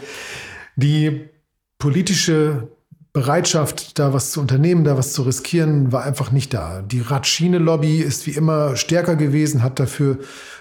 Die 0.76 1.30
politische 1.78 2.75
Bereitschaft, 3.16 3.98
da 3.98 4.12
was 4.12 4.32
zu 4.32 4.42
unternehmen, 4.42 4.84
da 4.84 4.98
was 4.98 5.14
zu 5.14 5.22
riskieren, 5.22 5.94
war 5.94 6.04
einfach 6.04 6.32
nicht 6.32 6.54
da. 6.54 6.82
Die 6.82 7.00
Radschiene-Lobby 7.00 8.02
ist 8.02 8.28
wie 8.28 8.32
immer 8.32 8.76
stärker 8.76 9.16
gewesen, 9.16 9.64
hat 9.64 9.80
dafür 9.80 10.20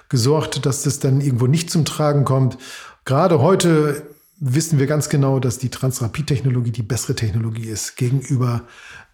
gesorgt, 0.08 0.64
dass 0.64 0.84
das 0.84 1.00
dann 1.00 1.20
irgendwo 1.20 1.48
nicht 1.48 1.68
zum 1.68 1.84
Tragen 1.84 2.24
kommt. 2.24 2.56
Gerade 3.04 3.40
heute 3.40 4.06
wissen 4.40 4.78
wir 4.78 4.86
ganz 4.86 5.08
genau, 5.08 5.38
dass 5.38 5.58
die 5.58 5.70
Transrapid-Technologie 5.70 6.72
die 6.72 6.82
bessere 6.82 7.14
Technologie 7.14 7.66
ist 7.66 7.96
gegenüber 7.96 8.62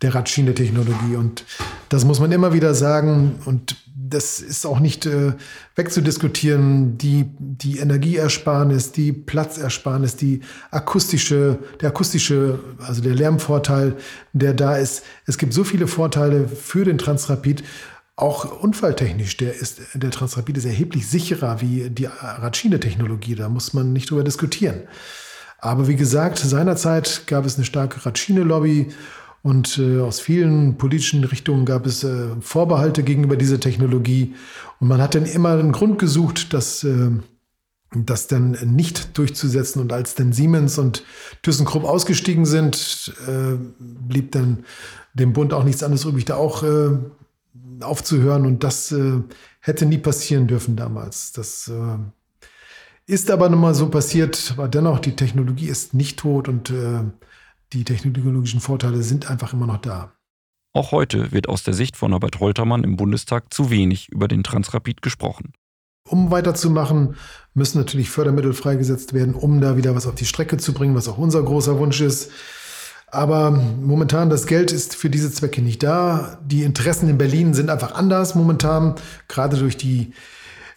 der 0.03 0.15
Radschiene-Technologie. 0.15 1.17
Und 1.17 1.45
das 1.89 2.05
muss 2.05 2.21
man 2.21 2.33
immer 2.33 2.53
wieder 2.53 2.75
sagen. 2.75 3.39
Und 3.45 3.77
das 3.95 4.41
ist 4.41 4.67
auch 4.67 4.81
nicht 4.81 5.07
äh, 5.07 5.35
wegzudiskutieren. 5.77 6.99
Die, 6.99 7.27
die 7.39 7.79
Energieersparnis, 7.79 8.93
die 8.93 9.13
Platzersparnis, 9.13 10.17
die 10.17 10.41
akustische, 10.71 11.59
der 11.81 11.91
akustische, 11.91 12.59
also 12.79 13.03
der 13.03 13.15
Lärmvorteil, 13.15 13.97
der 14.33 14.55
da 14.55 14.77
ist. 14.77 15.05
Es 15.27 15.39
gibt 15.39 15.53
so 15.53 15.65
viele 15.65 15.87
Vorteile 15.87 16.49
für 16.49 16.85
den 16.85 16.99
Transrapid. 16.99 17.63
Auch 18.21 18.61
unfalltechnisch, 18.61 19.39
der 19.39 19.55
ist, 19.55 19.81
der 19.95 20.11
Transrapid 20.11 20.59
ist 20.59 20.67
erheblich 20.67 21.07
sicherer 21.07 21.63
wie 21.63 21.89
die 21.89 22.05
Radschiene-Technologie. 22.05 23.35
Da 23.35 23.49
muss 23.49 23.73
man 23.73 23.95
nicht 23.95 24.11
drüber 24.11 24.23
diskutieren. 24.23 24.83
Aber 25.59 25.89
wie 25.89 25.97
gesagt, 25.97 26.39
seinerzeit 26.39 27.23
gab 27.27 27.47
es 27.47 27.57
eine 27.57 27.65
starke 27.65 28.05
Radschiene-Lobby 28.05 28.89
und 29.41 29.79
äh, 29.79 30.01
aus 30.01 30.21
vielen 30.21 30.77
politischen 30.77 31.25
Richtungen 31.25 31.65
gab 31.65 31.87
es 31.87 32.05
äh, 32.05 32.29
Vorbehalte 32.43 33.05
gegenüber 33.05 33.37
dieser 33.37 33.59
Technologie. 33.59 34.35
Und 34.81 34.89
man 34.89 35.01
hat 35.01 35.15
dann 35.15 35.25
immer 35.25 35.53
einen 35.53 35.73
Grund 35.73 35.99
gesucht, 35.99 36.53
dass 36.53 36.85
äh, 36.85 37.11
das 37.95 38.27
dann 38.27 38.51
nicht 38.67 39.17
durchzusetzen. 39.17 39.81
Und 39.81 39.95
als 39.95 40.15
dann 40.15 40.35
Siemens 40.35 40.77
und 40.77 41.05
ThyssenKrupp 41.41 41.85
ausgestiegen 41.85 42.45
sind, 42.45 43.15
äh, 43.27 43.57
blieb 43.79 44.33
dann 44.33 44.65
dem 45.15 45.33
Bund 45.33 45.55
auch 45.55 45.65
nichts 45.65 45.83
anderes 45.83 46.05
übrig, 46.05 46.27
da 46.27 46.37
auch 46.37 46.63
äh, 46.63 46.99
aufzuhören. 47.83 48.47
Und 48.47 48.65
das 48.65 48.93
äh, 48.93 49.23
hätte 49.61 49.87
nie 49.87 49.99
passieren 49.99 50.47
dürfen 50.47 50.77
damals. 50.77 51.33
Das 51.33 51.69
äh, 51.69 51.99
ist 53.07 53.31
aber 53.31 53.49
nun 53.49 53.61
mal 53.61 53.75
so 53.75 53.89
passiert. 53.89 54.53
Aber 54.57 54.69
dennoch, 54.69 54.99
die 54.99 55.17
Technologie 55.17 55.69
ist 55.69 55.95
nicht 55.95 56.19
tot 56.19 56.49
und 56.49 56.71
äh, 56.71 57.03
die 57.73 57.85
technologischen 57.85 58.61
Vorteile 58.61 59.03
sind 59.03 59.31
einfach 59.31 59.53
immer 59.53 59.67
noch 59.67 59.79
da. 59.79 60.13
Auch 60.73 60.93
heute 60.93 61.33
wird 61.33 61.49
aus 61.49 61.65
der 61.65 61.75
Sicht 61.75 61.97
von 61.97 62.13
Norbert 62.13 62.39
Holtermann 62.39 62.85
im 62.85 62.97
Bundestag 62.97 63.53
zu 63.53 63.71
wenig 63.71 64.09
über 64.09 64.29
den 64.29 64.45
Transrapid 64.45 65.03
gesprochen. 65.03 65.53
Um 66.09 66.31
weiterzumachen, 66.31 67.17
müssen 67.55 67.79
natürlich 67.79 68.11
Fördermittel 68.11 68.53
freigesetzt 68.53 69.13
werden, 69.13 69.35
um 69.35 69.61
da 69.61 69.77
wieder 69.77 69.95
was 69.95 70.07
auf 70.07 70.15
die 70.15 70.25
Strecke 70.27 70.57
zu 70.57 70.73
bringen, 70.73 70.95
was 70.95 71.09
auch 71.09 71.19
unser 71.19 71.43
großer 71.43 71.79
Wunsch 71.79 72.01
ist. 72.01 72.31
Aber 73.11 73.51
momentan, 73.51 74.31
das 74.31 74.47
Geld 74.47 74.73
ist 74.73 74.95
für 74.95 75.11
diese 75.11 75.33
Zwecke 75.33 75.63
nicht 75.63 75.83
da. 75.83 76.39
Die 76.45 76.63
Interessen 76.63 77.09
in 77.09 77.19
Berlin 77.19 77.55
sind 77.55 77.71
einfach 77.71 77.95
anders 77.95 78.35
momentan. 78.35 78.95
Gerade 79.27 79.57
durch 79.57 79.77
die 79.77 80.13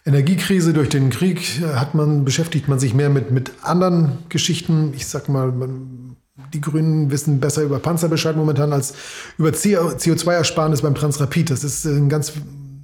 Energiekrise, 0.04 0.72
durch 0.72 0.88
den 0.88 1.10
Krieg 1.10 1.62
hat 1.74 1.94
man, 1.94 2.24
beschäftigt 2.24 2.68
man 2.68 2.78
sich 2.78 2.92
mehr 2.92 3.08
mit, 3.08 3.30
mit 3.30 3.52
anderen 3.62 4.18
Geschichten. 4.28 4.92
Ich 4.94 5.06
sag 5.06 5.28
mal, 5.28 5.52
man 5.52 6.16
die 6.52 6.60
Grünen 6.60 7.10
wissen 7.10 7.38
besser 7.38 7.62
über 7.62 7.78
Panzer 7.78 8.08
Bescheid 8.08 8.36
momentan 8.36 8.72
als 8.72 8.94
über 9.38 9.50
CO2-Ersparnis 9.50 10.82
beim 10.82 10.94
Transrapid. 10.94 11.50
Das 11.50 11.62
ist 11.62 11.84
ein 11.84 12.08
ganz 12.08 12.32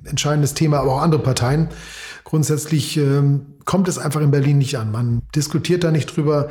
entscheidendes 0.04 0.54
Thema, 0.54 0.78
aber 0.78 0.94
auch 0.94 1.02
andere 1.02 1.22
Parteien. 1.22 1.68
Grundsätzlich 2.24 2.96
ähm, 2.96 3.46
kommt 3.64 3.88
es 3.88 3.98
einfach 3.98 4.20
in 4.20 4.30
Berlin 4.30 4.58
nicht 4.58 4.78
an. 4.78 4.92
Man 4.92 5.22
diskutiert 5.34 5.82
da 5.82 5.90
nicht 5.90 6.16
drüber, 6.16 6.48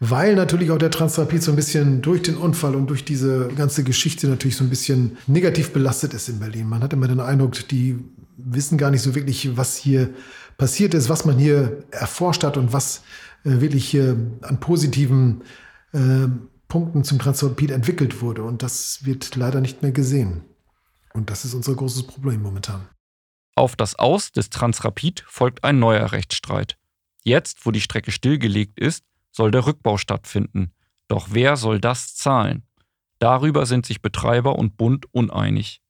weil 0.00 0.34
natürlich 0.34 0.70
auch 0.70 0.78
der 0.78 0.90
Transrapid 0.90 1.42
so 1.42 1.52
ein 1.52 1.56
bisschen 1.56 2.00
durch 2.00 2.22
den 2.22 2.36
Unfall 2.36 2.74
und 2.74 2.88
durch 2.88 3.04
diese 3.04 3.48
ganze 3.48 3.84
Geschichte 3.84 4.28
natürlich 4.28 4.56
so 4.56 4.64
ein 4.64 4.70
bisschen 4.70 5.18
negativ 5.26 5.72
belastet 5.72 6.14
ist 6.14 6.30
in 6.30 6.40
Berlin. 6.40 6.68
Man 6.68 6.82
hat 6.82 6.94
immer 6.94 7.06
den 7.06 7.20
Eindruck, 7.20 7.68
die 7.68 7.98
wissen 8.38 8.78
gar 8.78 8.90
nicht 8.90 9.02
so 9.02 9.14
wirklich, 9.14 9.56
was 9.58 9.76
hier 9.76 10.10
passiert 10.56 10.94
ist, 10.94 11.10
was 11.10 11.26
man 11.26 11.38
hier 11.38 11.84
erforscht 11.90 12.44
hat 12.44 12.56
und 12.56 12.72
was 12.72 13.02
äh, 13.44 13.60
wirklich 13.60 13.86
hier 13.88 14.16
an 14.40 14.58
positiven 14.58 15.42
äh, 15.92 16.28
Punkten 16.68 17.04
zum 17.04 17.18
Transrapid 17.18 17.70
entwickelt 17.70 18.22
wurde. 18.22 18.42
Und 18.42 18.62
das 18.62 19.04
wird 19.04 19.36
leider 19.36 19.60
nicht 19.60 19.82
mehr 19.82 19.92
gesehen. 19.92 20.44
Und 21.12 21.28
das 21.28 21.44
ist 21.44 21.52
unser 21.52 21.74
großes 21.74 22.06
Problem 22.06 22.40
momentan. 22.40 22.88
Auf 23.54 23.76
das 23.76 23.96
Aus 23.96 24.32
des 24.32 24.48
Transrapid 24.48 25.24
folgt 25.26 25.62
ein 25.64 25.78
neuer 25.78 26.12
Rechtsstreit. 26.12 26.78
Jetzt, 27.22 27.66
wo 27.66 27.70
die 27.70 27.82
Strecke 27.82 28.12
stillgelegt 28.12 28.78
ist, 28.80 29.04
soll 29.30 29.50
der 29.50 29.66
Rückbau 29.66 29.96
stattfinden. 29.96 30.72
Doch 31.08 31.28
wer 31.30 31.56
soll 31.56 31.80
das 31.80 32.14
zahlen? 32.14 32.62
Darüber 33.18 33.66
sind 33.66 33.84
sich 33.86 34.00
Betreiber 34.00 34.58
und 34.58 34.76
Bund 34.76 35.06
uneinig. 35.12 35.82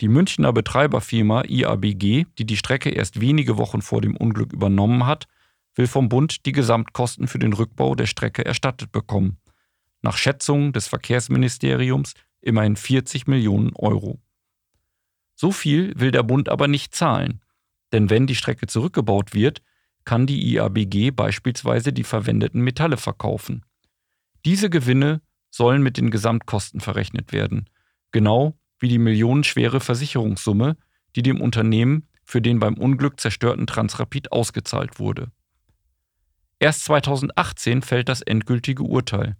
Die 0.00 0.08
Münchner 0.08 0.52
Betreiberfirma 0.52 1.44
IABG, 1.46 2.26
die 2.38 2.44
die 2.44 2.56
Strecke 2.56 2.90
erst 2.90 3.20
wenige 3.20 3.56
Wochen 3.56 3.80
vor 3.80 4.02
dem 4.02 4.16
Unglück 4.16 4.52
übernommen 4.52 5.06
hat, 5.06 5.26
will 5.74 5.86
vom 5.86 6.08
Bund 6.08 6.44
die 6.44 6.52
Gesamtkosten 6.52 7.28
für 7.28 7.38
den 7.38 7.54
Rückbau 7.54 7.94
der 7.94 8.06
Strecke 8.06 8.44
erstattet 8.44 8.92
bekommen. 8.92 9.38
Nach 10.02 10.16
Schätzungen 10.16 10.72
des 10.72 10.86
Verkehrsministeriums 10.86 12.14
immerhin 12.42 12.76
40 12.76 13.26
Millionen 13.26 13.74
Euro. 13.74 14.20
So 15.34 15.52
viel 15.52 15.98
will 15.98 16.10
der 16.10 16.22
Bund 16.22 16.48
aber 16.48 16.68
nicht 16.68 16.94
zahlen. 16.94 17.40
Denn 17.92 18.10
wenn 18.10 18.26
die 18.26 18.34
Strecke 18.34 18.66
zurückgebaut 18.66 19.34
wird, 19.34 19.62
kann 20.06 20.26
die 20.26 20.54
IABG 20.54 21.10
beispielsweise 21.10 21.92
die 21.92 22.04
verwendeten 22.04 22.62
Metalle 22.62 22.96
verkaufen. 22.96 23.66
Diese 24.46 24.70
Gewinne 24.70 25.20
sollen 25.50 25.82
mit 25.82 25.98
den 25.98 26.10
Gesamtkosten 26.10 26.80
verrechnet 26.80 27.32
werden, 27.32 27.68
genau 28.12 28.58
wie 28.78 28.88
die 28.88 28.98
millionenschwere 28.98 29.80
Versicherungssumme, 29.80 30.78
die 31.16 31.22
dem 31.22 31.40
Unternehmen 31.40 32.08
für 32.24 32.40
den 32.40 32.58
beim 32.58 32.74
Unglück 32.74 33.20
zerstörten 33.20 33.66
Transrapid 33.66 34.32
ausgezahlt 34.32 34.98
wurde. 34.98 35.32
Erst 36.58 36.84
2018 36.84 37.82
fällt 37.82 38.08
das 38.08 38.22
endgültige 38.22 38.82
Urteil. 38.82 39.36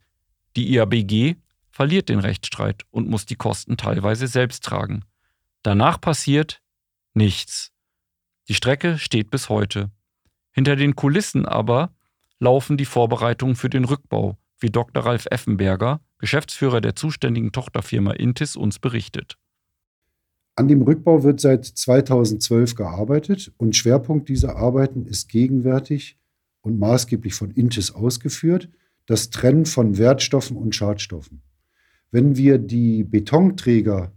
Die 0.57 0.73
IABG 0.75 1.37
verliert 1.71 2.09
den 2.09 2.21
Rechtsstreit 2.21 2.85
und 2.91 3.09
muss 3.09 3.27
die 3.27 3.37
Kosten 3.37 3.77
teilweise 3.77 4.27
selbst 4.27 4.65
tragen. 4.65 5.05
Danach 5.63 6.01
passiert 6.01 6.63
nichts. 7.15 7.73
Die 8.49 8.55
Strecke 8.55 8.99
steht 8.99 9.31
bis 9.31 9.49
heute. 9.49 9.91
Hinter 10.57 10.75
den 10.75 10.97
Kulissen 10.97 11.45
aber 11.45 11.95
laufen 12.39 12.79
die 12.79 12.87
Vorbereitungen 12.87 13.57
für 13.57 13.69
den 13.69 13.85
Rückbau, 13.85 14.39
wie 14.59 14.71
Dr. 14.71 15.05
Ralf 15.05 15.27
Effenberger, 15.31 16.01
Geschäftsführer 16.19 16.81
der 16.81 16.97
zuständigen 16.97 17.53
Tochterfirma 17.53 18.13
Intis, 18.13 18.57
uns 18.57 18.79
berichtet. 18.79 19.37
An 20.55 20.69
dem 20.69 20.81
Rückbau 20.81 21.23
wird 21.25 21.41
seit 21.41 21.67
2012 21.67 22.75
gearbeitet 22.75 23.53
und 23.59 23.77
Schwerpunkt 23.77 24.31
dieser 24.31 24.57
Arbeiten 24.57 25.05
ist 25.05 25.29
gegenwärtig 25.29 26.19
und 26.63 26.79
maßgeblich 26.79 27.35
von 27.35 27.51
Intis 27.51 27.91
ausgeführt, 27.91 28.71
das 29.05 29.29
Trennen 29.29 29.67
von 29.67 29.99
Wertstoffen 29.99 30.57
und 30.57 30.75
Schadstoffen. 30.75 31.43
Wenn 32.11 32.39
wir 32.39 32.57
die 32.57 33.05
Betonträger 33.05 34.11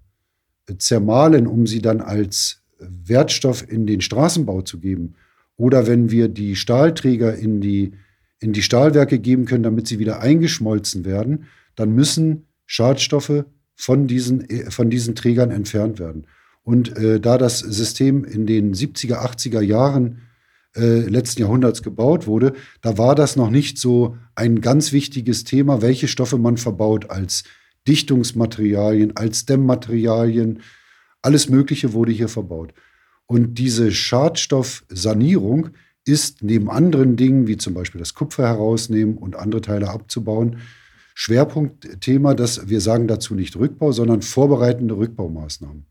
äh, 0.67 0.77
zermahlen, 0.77 1.47
um 1.47 1.67
sie 1.67 1.81
dann 1.81 1.99
als 1.99 2.63
Wertstoff 2.79 3.69
in 3.69 3.85
den 3.85 3.99
Straßenbau 3.99 4.61
zu 4.61 4.79
geben, 4.79 5.15
oder 5.59 5.87
wenn 5.87 6.09
wir 6.09 6.29
die 6.29 6.55
Stahlträger 6.55 7.35
in 7.35 7.59
die, 7.59 7.91
in 8.39 8.53
die 8.53 8.61
Stahlwerke 8.61 9.19
geben 9.19 9.43
können, 9.43 9.63
damit 9.63 9.87
sie 9.87 9.99
wieder 9.99 10.21
eingeschmolzen 10.21 11.03
werden, 11.03 11.47
dann 11.75 11.93
müssen 11.93 12.47
Schadstoffe 12.65 13.43
von 13.75 14.07
diesen, 14.07 14.49
äh, 14.49 14.71
von 14.71 14.89
diesen 14.89 15.15
Trägern 15.15 15.51
entfernt 15.51 15.99
werden. 15.99 16.27
Und 16.63 16.95
äh, 16.95 17.19
da 17.19 17.37
das 17.37 17.59
System 17.59 18.23
in 18.23 18.45
den 18.45 18.73
70er, 18.73 19.15
80er 19.15 19.59
Jahren 19.59 20.21
äh, 20.77 21.01
letzten 21.01 21.41
Jahrhunderts 21.41 21.83
gebaut 21.83 22.25
wurde, 22.25 22.53
da 22.81 22.97
war 22.97 23.13
das 23.13 23.35
noch 23.35 23.49
nicht 23.49 23.77
so 23.77 24.15
ein 24.35 24.61
ganz 24.61 24.93
wichtiges 24.93 25.43
Thema, 25.43 25.81
welche 25.81 26.07
Stoffe 26.07 26.37
man 26.37 26.55
verbaut 26.55 27.09
als 27.09 27.43
Dichtungsmaterialien, 27.85 29.17
als 29.17 29.45
Dämmmaterialien. 29.45 30.61
Alles 31.21 31.49
Mögliche 31.49 31.91
wurde 31.91 32.13
hier 32.13 32.29
verbaut. 32.29 32.73
Und 33.31 33.59
diese 33.59 33.91
Schadstoffsanierung 33.91 35.69
ist 36.03 36.41
neben 36.41 36.67
anderen 36.67 37.15
Dingen, 37.15 37.45
wie 37.45 37.57
zum 37.57 37.75
Beispiel 37.75 37.99
das 37.99 38.15
Kupfer 38.15 38.47
herausnehmen 38.47 39.19
und 39.19 39.35
andere 39.35 39.61
Teile 39.61 39.89
abzubauen, 39.89 40.57
Schwerpunktthema, 41.13 42.33
dass 42.33 42.69
wir 42.69 42.81
sagen 42.81 43.07
dazu 43.07 43.35
nicht 43.35 43.55
Rückbau, 43.55 43.91
sondern 43.91 44.23
vorbereitende 44.23 44.97
Rückbaumaßnahmen. 44.97 45.85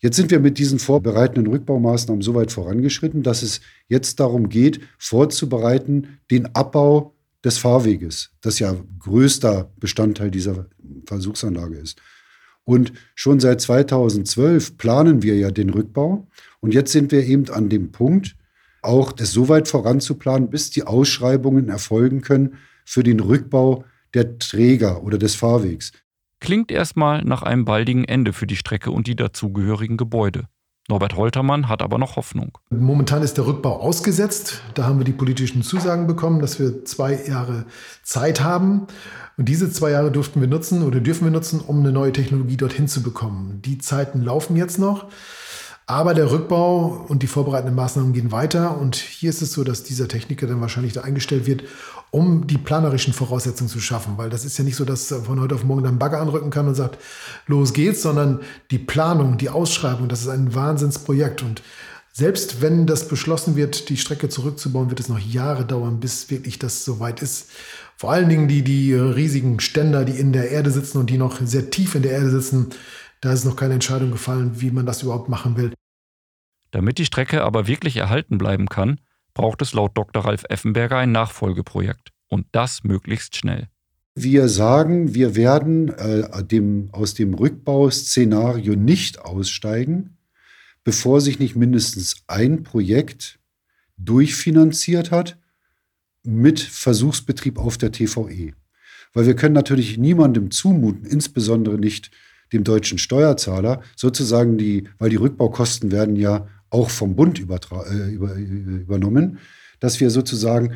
Jetzt 0.00 0.16
sind 0.16 0.30
wir 0.30 0.38
mit 0.38 0.58
diesen 0.58 0.78
vorbereitenden 0.78 1.46
Rückbaumaßnahmen 1.50 2.20
so 2.20 2.34
weit 2.34 2.52
vorangeschritten, 2.52 3.22
dass 3.22 3.42
es 3.42 3.62
jetzt 3.88 4.20
darum 4.20 4.50
geht, 4.50 4.80
vorzubereiten 4.98 6.18
den 6.30 6.54
Abbau 6.54 7.14
des 7.42 7.56
Fahrweges, 7.56 8.32
das 8.42 8.58
ja 8.58 8.76
größter 8.98 9.72
Bestandteil 9.78 10.30
dieser 10.30 10.66
Versuchsanlage 11.06 11.76
ist. 11.76 11.98
Und 12.66 12.92
schon 13.14 13.38
seit 13.38 13.60
2012 13.60 14.76
planen 14.76 15.22
wir 15.22 15.36
ja 15.36 15.52
den 15.52 15.70
Rückbau. 15.70 16.26
Und 16.60 16.74
jetzt 16.74 16.90
sind 16.90 17.12
wir 17.12 17.24
eben 17.24 17.48
an 17.48 17.68
dem 17.68 17.92
Punkt, 17.92 18.36
auch 18.82 19.12
das 19.12 19.30
so 19.30 19.48
weit 19.48 19.68
voranzuplanen, 19.68 20.50
bis 20.50 20.70
die 20.70 20.82
Ausschreibungen 20.82 21.68
erfolgen 21.68 22.22
können 22.22 22.56
für 22.84 23.04
den 23.04 23.20
Rückbau 23.20 23.84
der 24.14 24.38
Träger 24.38 25.04
oder 25.04 25.16
des 25.16 25.36
Fahrwegs. 25.36 25.92
Klingt 26.40 26.72
erstmal 26.72 27.24
nach 27.24 27.42
einem 27.42 27.64
baldigen 27.64 28.04
Ende 28.04 28.32
für 28.32 28.46
die 28.46 28.56
Strecke 28.56 28.90
und 28.90 29.06
die 29.06 29.16
dazugehörigen 29.16 29.96
Gebäude. 29.96 30.48
Norbert 30.88 31.16
Holtermann 31.16 31.68
hat 31.68 31.82
aber 31.82 31.98
noch 31.98 32.16
Hoffnung. 32.16 32.58
Momentan 32.70 33.22
ist 33.22 33.36
der 33.36 33.46
Rückbau 33.46 33.80
ausgesetzt. 33.80 34.62
Da 34.74 34.84
haben 34.84 34.98
wir 34.98 35.04
die 35.04 35.12
politischen 35.12 35.62
Zusagen 35.62 36.06
bekommen, 36.06 36.40
dass 36.40 36.60
wir 36.60 36.84
zwei 36.84 37.14
Jahre 37.26 37.64
Zeit 38.04 38.40
haben. 38.40 38.86
Und 39.36 39.48
diese 39.48 39.70
zwei 39.70 39.90
Jahre 39.90 40.12
durften 40.12 40.40
wir 40.40 40.48
nutzen 40.48 40.82
oder 40.82 41.00
dürfen 41.00 41.24
wir 41.24 41.32
nutzen, 41.32 41.60
um 41.60 41.80
eine 41.80 41.92
neue 41.92 42.12
Technologie 42.12 42.56
dorthin 42.56 42.86
zu 42.86 43.02
bekommen. 43.02 43.60
Die 43.64 43.78
Zeiten 43.78 44.22
laufen 44.22 44.56
jetzt 44.56 44.78
noch. 44.78 45.06
Aber 45.88 46.14
der 46.14 46.32
Rückbau 46.32 47.06
und 47.06 47.22
die 47.22 47.28
vorbereitenden 47.28 47.76
Maßnahmen 47.76 48.12
gehen 48.12 48.32
weiter. 48.32 48.76
Und 48.76 48.96
hier 48.96 49.30
ist 49.30 49.40
es 49.40 49.52
so, 49.52 49.62
dass 49.62 49.84
dieser 49.84 50.08
Techniker 50.08 50.48
dann 50.48 50.60
wahrscheinlich 50.60 50.92
da 50.92 51.02
eingestellt 51.02 51.46
wird, 51.46 51.62
um 52.10 52.48
die 52.48 52.58
planerischen 52.58 53.12
Voraussetzungen 53.12 53.70
zu 53.70 53.78
schaffen. 53.78 54.14
Weil 54.16 54.28
das 54.28 54.44
ist 54.44 54.58
ja 54.58 54.64
nicht 54.64 54.74
so, 54.74 54.84
dass 54.84 55.14
von 55.24 55.40
heute 55.40 55.54
auf 55.54 55.62
morgen 55.62 55.84
dann 55.84 56.00
Bagger 56.00 56.20
anrücken 56.20 56.50
kann 56.50 56.66
und 56.66 56.74
sagt, 56.74 56.98
los 57.46 57.72
geht's, 57.72 58.02
sondern 58.02 58.40
die 58.72 58.78
Planung, 58.78 59.38
die 59.38 59.48
Ausschreibung, 59.48 60.08
das 60.08 60.22
ist 60.22 60.28
ein 60.28 60.56
Wahnsinnsprojekt. 60.56 61.44
Und 61.44 61.62
selbst 62.12 62.62
wenn 62.62 62.88
das 62.88 63.06
beschlossen 63.06 63.54
wird, 63.54 63.88
die 63.88 63.96
Strecke 63.96 64.28
zurückzubauen, 64.28 64.90
wird 64.90 64.98
es 64.98 65.08
noch 65.08 65.20
Jahre 65.20 65.64
dauern, 65.64 66.00
bis 66.00 66.30
wirklich 66.30 66.58
das 66.58 66.84
soweit 66.84 67.22
ist. 67.22 67.50
Vor 67.96 68.10
allen 68.10 68.28
Dingen 68.28 68.48
die, 68.48 68.62
die 68.62 68.92
riesigen 68.92 69.60
Ständer, 69.60 70.04
die 70.04 70.18
in 70.18 70.32
der 70.32 70.50
Erde 70.50 70.72
sitzen 70.72 70.98
und 70.98 71.10
die 71.10 71.18
noch 71.18 71.40
sehr 71.44 71.70
tief 71.70 71.94
in 71.94 72.02
der 72.02 72.12
Erde 72.12 72.30
sitzen, 72.30 72.70
da 73.26 73.32
ist 73.32 73.44
noch 73.44 73.56
keine 73.56 73.74
Entscheidung 73.74 74.12
gefallen, 74.12 74.60
wie 74.60 74.70
man 74.70 74.86
das 74.86 75.02
überhaupt 75.02 75.28
machen 75.28 75.56
will. 75.56 75.72
Damit 76.70 76.98
die 76.98 77.04
Strecke 77.04 77.42
aber 77.42 77.66
wirklich 77.66 77.96
erhalten 77.96 78.38
bleiben 78.38 78.68
kann, 78.68 79.00
braucht 79.34 79.62
es 79.62 79.72
laut 79.72 79.98
Dr. 79.98 80.24
Ralf 80.24 80.44
Effenberger 80.48 80.98
ein 80.98 81.10
Nachfolgeprojekt. 81.10 82.12
Und 82.28 82.46
das 82.52 82.84
möglichst 82.84 83.34
schnell. 83.34 83.66
Wir 84.14 84.48
sagen, 84.48 85.12
wir 85.12 85.34
werden 85.34 85.88
äh, 85.88 86.44
dem, 86.44 86.88
aus 86.92 87.14
dem 87.14 87.34
Rückbauszenario 87.34 88.76
nicht 88.76 89.20
aussteigen, 89.20 90.18
bevor 90.84 91.20
sich 91.20 91.40
nicht 91.40 91.56
mindestens 91.56 92.22
ein 92.28 92.62
Projekt 92.62 93.40
durchfinanziert 93.96 95.10
hat 95.10 95.36
mit 96.22 96.60
Versuchsbetrieb 96.60 97.58
auf 97.58 97.76
der 97.76 97.90
TVE. 97.90 98.52
Weil 99.12 99.26
wir 99.26 99.34
können 99.34 99.54
natürlich 99.54 99.98
niemandem 99.98 100.52
zumuten, 100.52 101.04
insbesondere 101.06 101.76
nicht 101.76 102.12
dem 102.52 102.64
deutschen 102.64 102.98
Steuerzahler 102.98 103.82
sozusagen 103.96 104.58
die, 104.58 104.88
weil 104.98 105.10
die 105.10 105.16
Rückbaukosten 105.16 105.90
werden 105.90 106.16
ja 106.16 106.46
auch 106.70 106.90
vom 106.90 107.16
Bund 107.16 107.38
äh, 107.38 108.10
über, 108.10 108.34
übernommen, 108.34 109.38
dass 109.80 110.00
wir 110.00 110.10
sozusagen 110.10 110.74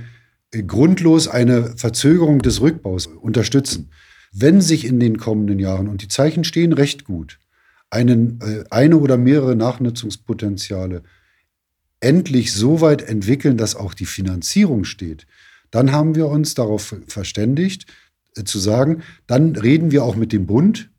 äh, 0.52 0.62
grundlos 0.62 1.28
eine 1.28 1.76
Verzögerung 1.76 2.40
des 2.40 2.60
Rückbaus 2.60 3.06
unterstützen. 3.06 3.90
Wenn 4.32 4.60
sich 4.60 4.84
in 4.84 5.00
den 5.00 5.18
kommenden 5.18 5.58
Jahren, 5.58 5.88
und 5.88 6.02
die 6.02 6.08
Zeichen 6.08 6.44
stehen 6.44 6.72
recht 6.72 7.04
gut, 7.04 7.38
einen, 7.90 8.40
äh, 8.40 8.64
eine 8.70 8.96
oder 8.96 9.16
mehrere 9.16 9.56
Nachnutzungspotenziale 9.56 11.02
endlich 12.00 12.52
so 12.52 12.80
weit 12.80 13.02
entwickeln, 13.02 13.56
dass 13.56 13.76
auch 13.76 13.94
die 13.94 14.06
Finanzierung 14.06 14.84
steht, 14.84 15.26
dann 15.70 15.92
haben 15.92 16.14
wir 16.14 16.28
uns 16.28 16.54
darauf 16.54 16.94
verständigt, 17.06 17.86
äh, 18.36 18.44
zu 18.44 18.58
sagen, 18.58 19.02
dann 19.26 19.56
reden 19.56 19.90
wir 19.90 20.04
auch 20.04 20.16
mit 20.16 20.32
dem 20.32 20.46
Bund, 20.46 20.89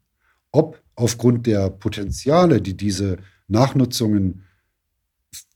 ob 0.52 0.82
aufgrund 0.96 1.48
der 1.48 1.70
Potenziale, 1.70 2.62
die 2.62 2.76
diese 2.76 3.18
Nachnutzungen 3.48 4.44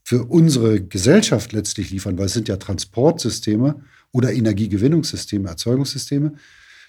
für 0.04 0.24
unsere 0.26 0.82
Gesellschaft 0.82 1.52
letztlich 1.52 1.90
liefern, 1.90 2.18
weil 2.18 2.28
es 2.28 2.34
sind 2.34 2.48
ja 2.48 2.58
Transportsysteme 2.58 3.82
oder 4.12 4.32
Energiegewinnungssysteme, 4.34 5.50
Erzeugungssysteme, 5.50 6.34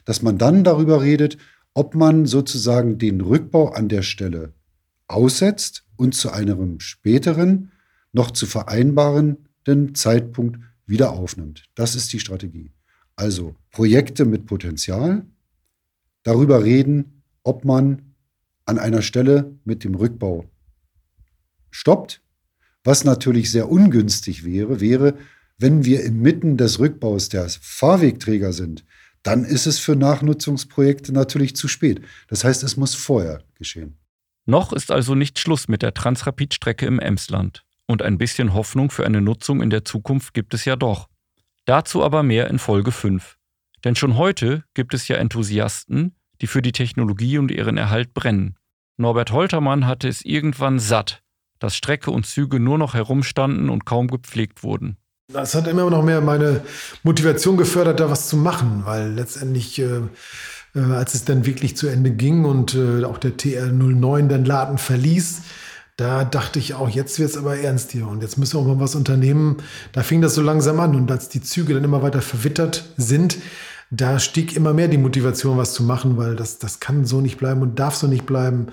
dass 0.04 0.22
man 0.22 0.38
dann 0.38 0.64
darüber 0.64 1.02
redet, 1.02 1.38
ob 1.74 1.94
man 1.94 2.26
sozusagen 2.26 2.98
den 2.98 3.20
Rückbau 3.20 3.70
an 3.70 3.88
der 3.88 4.02
Stelle 4.02 4.52
aussetzt 5.08 5.84
und 5.96 6.14
zu 6.14 6.30
einem 6.30 6.80
späteren, 6.80 7.72
noch 8.12 8.30
zu 8.30 8.46
vereinbarenden 8.46 9.94
Zeitpunkt 9.94 10.58
wieder 10.86 11.12
aufnimmt. 11.12 11.64
Das 11.74 11.94
ist 11.94 12.12
die 12.12 12.20
Strategie. 12.20 12.72
Also 13.14 13.56
Projekte 13.70 14.24
mit 14.24 14.46
Potenzial, 14.46 15.26
darüber 16.22 16.64
reden, 16.64 17.15
ob 17.46 17.64
man 17.64 18.14
an 18.64 18.78
einer 18.78 19.02
Stelle 19.02 19.56
mit 19.64 19.84
dem 19.84 19.94
Rückbau 19.94 20.50
stoppt. 21.70 22.22
Was 22.82 23.04
natürlich 23.04 23.50
sehr 23.50 23.70
ungünstig 23.70 24.44
wäre, 24.44 24.80
wäre, 24.80 25.16
wenn 25.58 25.84
wir 25.84 26.04
inmitten 26.04 26.56
des 26.56 26.78
Rückbaus 26.78 27.28
der 27.28 27.48
Fahrwegträger 27.48 28.52
sind, 28.52 28.84
dann 29.22 29.44
ist 29.44 29.66
es 29.66 29.78
für 29.78 29.96
Nachnutzungsprojekte 29.96 31.12
natürlich 31.12 31.56
zu 31.56 31.68
spät. 31.68 32.00
Das 32.28 32.44
heißt, 32.44 32.62
es 32.62 32.76
muss 32.76 32.94
vorher 32.94 33.42
geschehen. 33.54 33.98
Noch 34.44 34.72
ist 34.72 34.90
also 34.90 35.14
nicht 35.14 35.38
Schluss 35.38 35.66
mit 35.66 35.82
der 35.82 35.94
Transrapid-Strecke 35.94 36.86
im 36.86 37.00
Emsland. 37.00 37.64
Und 37.86 38.02
ein 38.02 38.18
bisschen 38.18 38.54
Hoffnung 38.54 38.90
für 38.90 39.06
eine 39.06 39.20
Nutzung 39.20 39.62
in 39.62 39.70
der 39.70 39.84
Zukunft 39.84 40.34
gibt 40.34 40.54
es 40.54 40.64
ja 40.64 40.76
doch. 40.76 41.08
Dazu 41.64 42.04
aber 42.04 42.22
mehr 42.22 42.48
in 42.48 42.58
Folge 42.58 42.92
5. 42.92 43.36
Denn 43.84 43.96
schon 43.96 44.16
heute 44.16 44.64
gibt 44.74 44.94
es 44.94 45.08
ja 45.08 45.16
Enthusiasten, 45.16 46.16
die 46.40 46.46
für 46.46 46.62
die 46.62 46.72
Technologie 46.72 47.38
und 47.38 47.50
ihren 47.50 47.76
Erhalt 47.76 48.14
brennen. 48.14 48.56
Norbert 48.96 49.32
Holtermann 49.32 49.86
hatte 49.86 50.08
es 50.08 50.24
irgendwann 50.24 50.78
satt, 50.78 51.22
dass 51.58 51.76
Strecke 51.76 52.10
und 52.10 52.26
Züge 52.26 52.60
nur 52.60 52.78
noch 52.78 52.94
herumstanden 52.94 53.70
und 53.70 53.84
kaum 53.84 54.08
gepflegt 54.08 54.62
wurden. 54.62 54.96
Das 55.32 55.54
hat 55.54 55.66
immer 55.66 55.90
noch 55.90 56.04
mehr 56.04 56.20
meine 56.20 56.62
Motivation 57.02 57.56
gefördert, 57.56 58.00
da 58.00 58.10
was 58.10 58.28
zu 58.28 58.36
machen, 58.36 58.82
weil 58.84 59.10
letztendlich, 59.10 59.78
äh, 59.80 60.02
äh, 60.74 60.80
als 60.80 61.14
es 61.14 61.24
dann 61.24 61.46
wirklich 61.46 61.76
zu 61.76 61.88
Ende 61.88 62.12
ging 62.12 62.44
und 62.44 62.74
äh, 62.74 63.04
auch 63.04 63.18
der 63.18 63.36
TR09 63.36 64.28
den 64.28 64.44
Laden 64.44 64.78
verließ, 64.78 65.42
da 65.96 66.24
dachte 66.24 66.58
ich 66.58 66.74
auch, 66.74 66.88
jetzt 66.88 67.18
wird 67.18 67.30
es 67.30 67.36
aber 67.36 67.56
ernst 67.56 67.90
hier 67.90 68.06
und 68.06 68.22
jetzt 68.22 68.36
müssen 68.36 68.54
wir 68.54 68.60
auch 68.60 68.76
mal 68.76 68.80
was 68.80 68.94
unternehmen. 68.94 69.56
Da 69.92 70.02
fing 70.02 70.20
das 70.20 70.34
so 70.34 70.42
langsam 70.42 70.78
an 70.78 70.94
und 70.94 71.10
als 71.10 71.28
die 71.28 71.40
Züge 71.40 71.74
dann 71.74 71.84
immer 71.84 72.02
weiter 72.02 72.22
verwittert 72.22 72.84
sind, 72.96 73.38
da 73.90 74.18
stieg 74.18 74.56
immer 74.56 74.72
mehr 74.72 74.88
die 74.88 74.98
Motivation, 74.98 75.56
was 75.56 75.72
zu 75.72 75.82
machen, 75.82 76.16
weil 76.16 76.36
das, 76.36 76.58
das 76.58 76.80
kann 76.80 77.04
so 77.04 77.20
nicht 77.20 77.38
bleiben 77.38 77.62
und 77.62 77.78
darf 77.78 77.94
so 77.94 78.06
nicht 78.06 78.26
bleiben. 78.26 78.68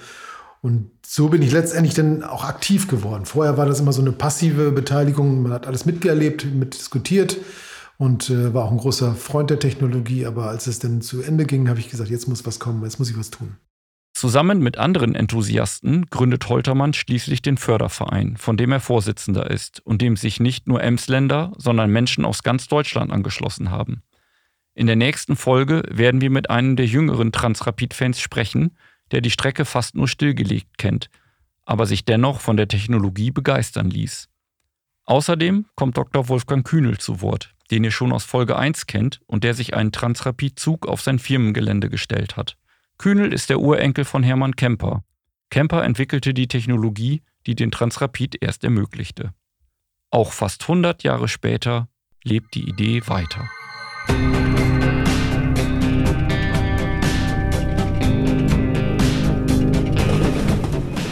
Und 0.61 0.91
so 1.05 1.27
bin 1.27 1.41
ich 1.41 1.51
letztendlich 1.51 1.93
dann 1.93 2.23
auch 2.23 2.45
aktiv 2.45 2.87
geworden. 2.87 3.25
Vorher 3.25 3.57
war 3.57 3.65
das 3.65 3.79
immer 3.79 3.93
so 3.93 4.01
eine 4.01 4.13
passive 4.13 4.71
Beteiligung. 4.71 5.43
Man 5.43 5.51
hat 5.51 5.67
alles 5.67 5.85
mitgelebt, 5.85 6.45
mitdiskutiert 6.45 7.37
und 7.97 8.29
äh, 8.29 8.53
war 8.53 8.65
auch 8.65 8.71
ein 8.71 8.77
großer 8.77 9.13
Freund 9.13 9.49
der 9.49 9.59
Technologie. 9.59 10.25
Aber 10.25 10.47
als 10.47 10.67
es 10.67 10.79
dann 10.79 11.01
zu 11.01 11.21
Ende 11.21 11.45
ging, 11.45 11.67
habe 11.67 11.79
ich 11.79 11.89
gesagt, 11.89 12.09
jetzt 12.09 12.27
muss 12.27 12.45
was 12.45 12.59
kommen, 12.59 12.81
jetzt 12.83 12.97
muss 12.97 13.09
ich 13.09 13.17
was 13.17 13.29
tun. 13.29 13.57
Zusammen 14.13 14.59
mit 14.59 14.77
anderen 14.77 15.15
Enthusiasten 15.15 16.05
gründet 16.05 16.47
Holtermann 16.47 16.93
schließlich 16.93 17.41
den 17.41 17.57
Förderverein, 17.57 18.37
von 18.37 18.57
dem 18.57 18.71
er 18.71 18.79
Vorsitzender 18.79 19.49
ist 19.49 19.81
und 19.85 20.01
dem 20.01 20.15
sich 20.15 20.39
nicht 20.39 20.67
nur 20.67 20.81
Emsländer, 20.81 21.51
sondern 21.57 21.89
Menschen 21.89 22.23
aus 22.23 22.43
ganz 22.43 22.67
Deutschland 22.67 23.11
angeschlossen 23.11 23.71
haben. 23.71 24.03
In 24.75 24.87
der 24.87 24.95
nächsten 24.95 25.35
Folge 25.35 25.83
werden 25.89 26.21
wir 26.21 26.31
mit 26.31 26.49
einem 26.49 26.75
der 26.75 26.87
jüngeren 26.87 27.31
Transrapid-Fans 27.31 28.19
sprechen, 28.19 28.75
der 29.11 29.21
die 29.21 29.29
Strecke 29.29 29.65
fast 29.65 29.95
nur 29.95 30.07
stillgelegt 30.07 30.77
kennt, 30.77 31.09
aber 31.65 31.85
sich 31.85 32.05
dennoch 32.05 32.41
von 32.41 32.57
der 32.57 32.67
Technologie 32.67 33.29
begeistern 33.29 33.89
ließ. 33.89 34.29
Außerdem 35.05 35.65
kommt 35.75 35.97
Dr. 35.97 36.27
Wolfgang 36.27 36.65
Kühnel 36.65 36.97
zu 36.97 37.21
Wort, 37.21 37.53
den 37.69 37.83
ihr 37.83 37.91
schon 37.91 38.11
aus 38.11 38.23
Folge 38.23 38.57
1 38.57 38.87
kennt 38.87 39.21
und 39.27 39.43
der 39.43 39.53
sich 39.53 39.75
einen 39.75 39.91
Transrapid-Zug 39.91 40.87
auf 40.87 41.01
sein 41.01 41.19
Firmengelände 41.19 41.89
gestellt 41.89 42.35
hat. 42.35 42.57
Kühnel 42.97 43.33
ist 43.33 43.49
der 43.49 43.59
Urenkel 43.59 44.05
von 44.05 44.23
Hermann 44.23 44.55
Kemper. 44.55 45.03
Kemper 45.51 45.83
entwickelte 45.83 46.33
die 46.33 46.47
Technologie, 46.47 47.21
die 47.45 47.55
den 47.55 47.69
Transrapid 47.69 48.41
erst 48.41 48.63
ermöglichte. 48.63 49.33
Auch 50.09 50.31
fast 50.31 50.63
100 50.63 51.03
Jahre 51.03 51.27
später 51.27 51.89
lebt 52.23 52.55
die 52.55 52.67
Idee 52.67 53.01
weiter. 53.07 53.49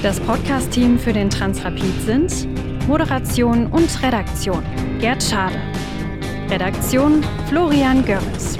Das 0.01 0.19
Podcast-Team 0.19 0.97
für 0.97 1.13
den 1.13 1.29
Transrapid 1.29 2.01
sind 2.01 2.47
Moderation 2.87 3.67
und 3.67 4.01
Redaktion 4.01 4.63
Gerd 4.99 5.21
Schade. 5.21 5.61
Redaktion 6.49 7.23
Florian 7.47 8.03
Görres. 8.03 8.57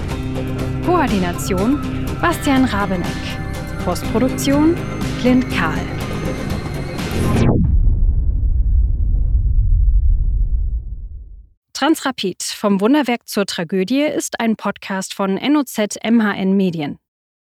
Koordination 0.85 1.81
Bastian 2.21 2.65
Rabeneck. 2.65 3.07
Postproduktion 3.83 4.77
Clint 5.19 5.49
Kahl. 5.51 5.79
Transrapid 11.73 12.43
vom 12.43 12.79
Wunderwerk 12.81 13.27
zur 13.27 13.47
Tragödie 13.47 14.03
ist 14.03 14.39
ein 14.39 14.57
Podcast 14.57 15.15
von 15.15 15.33
NOZ 15.33 15.97
MHN 16.07 16.55
Medien. 16.55 16.99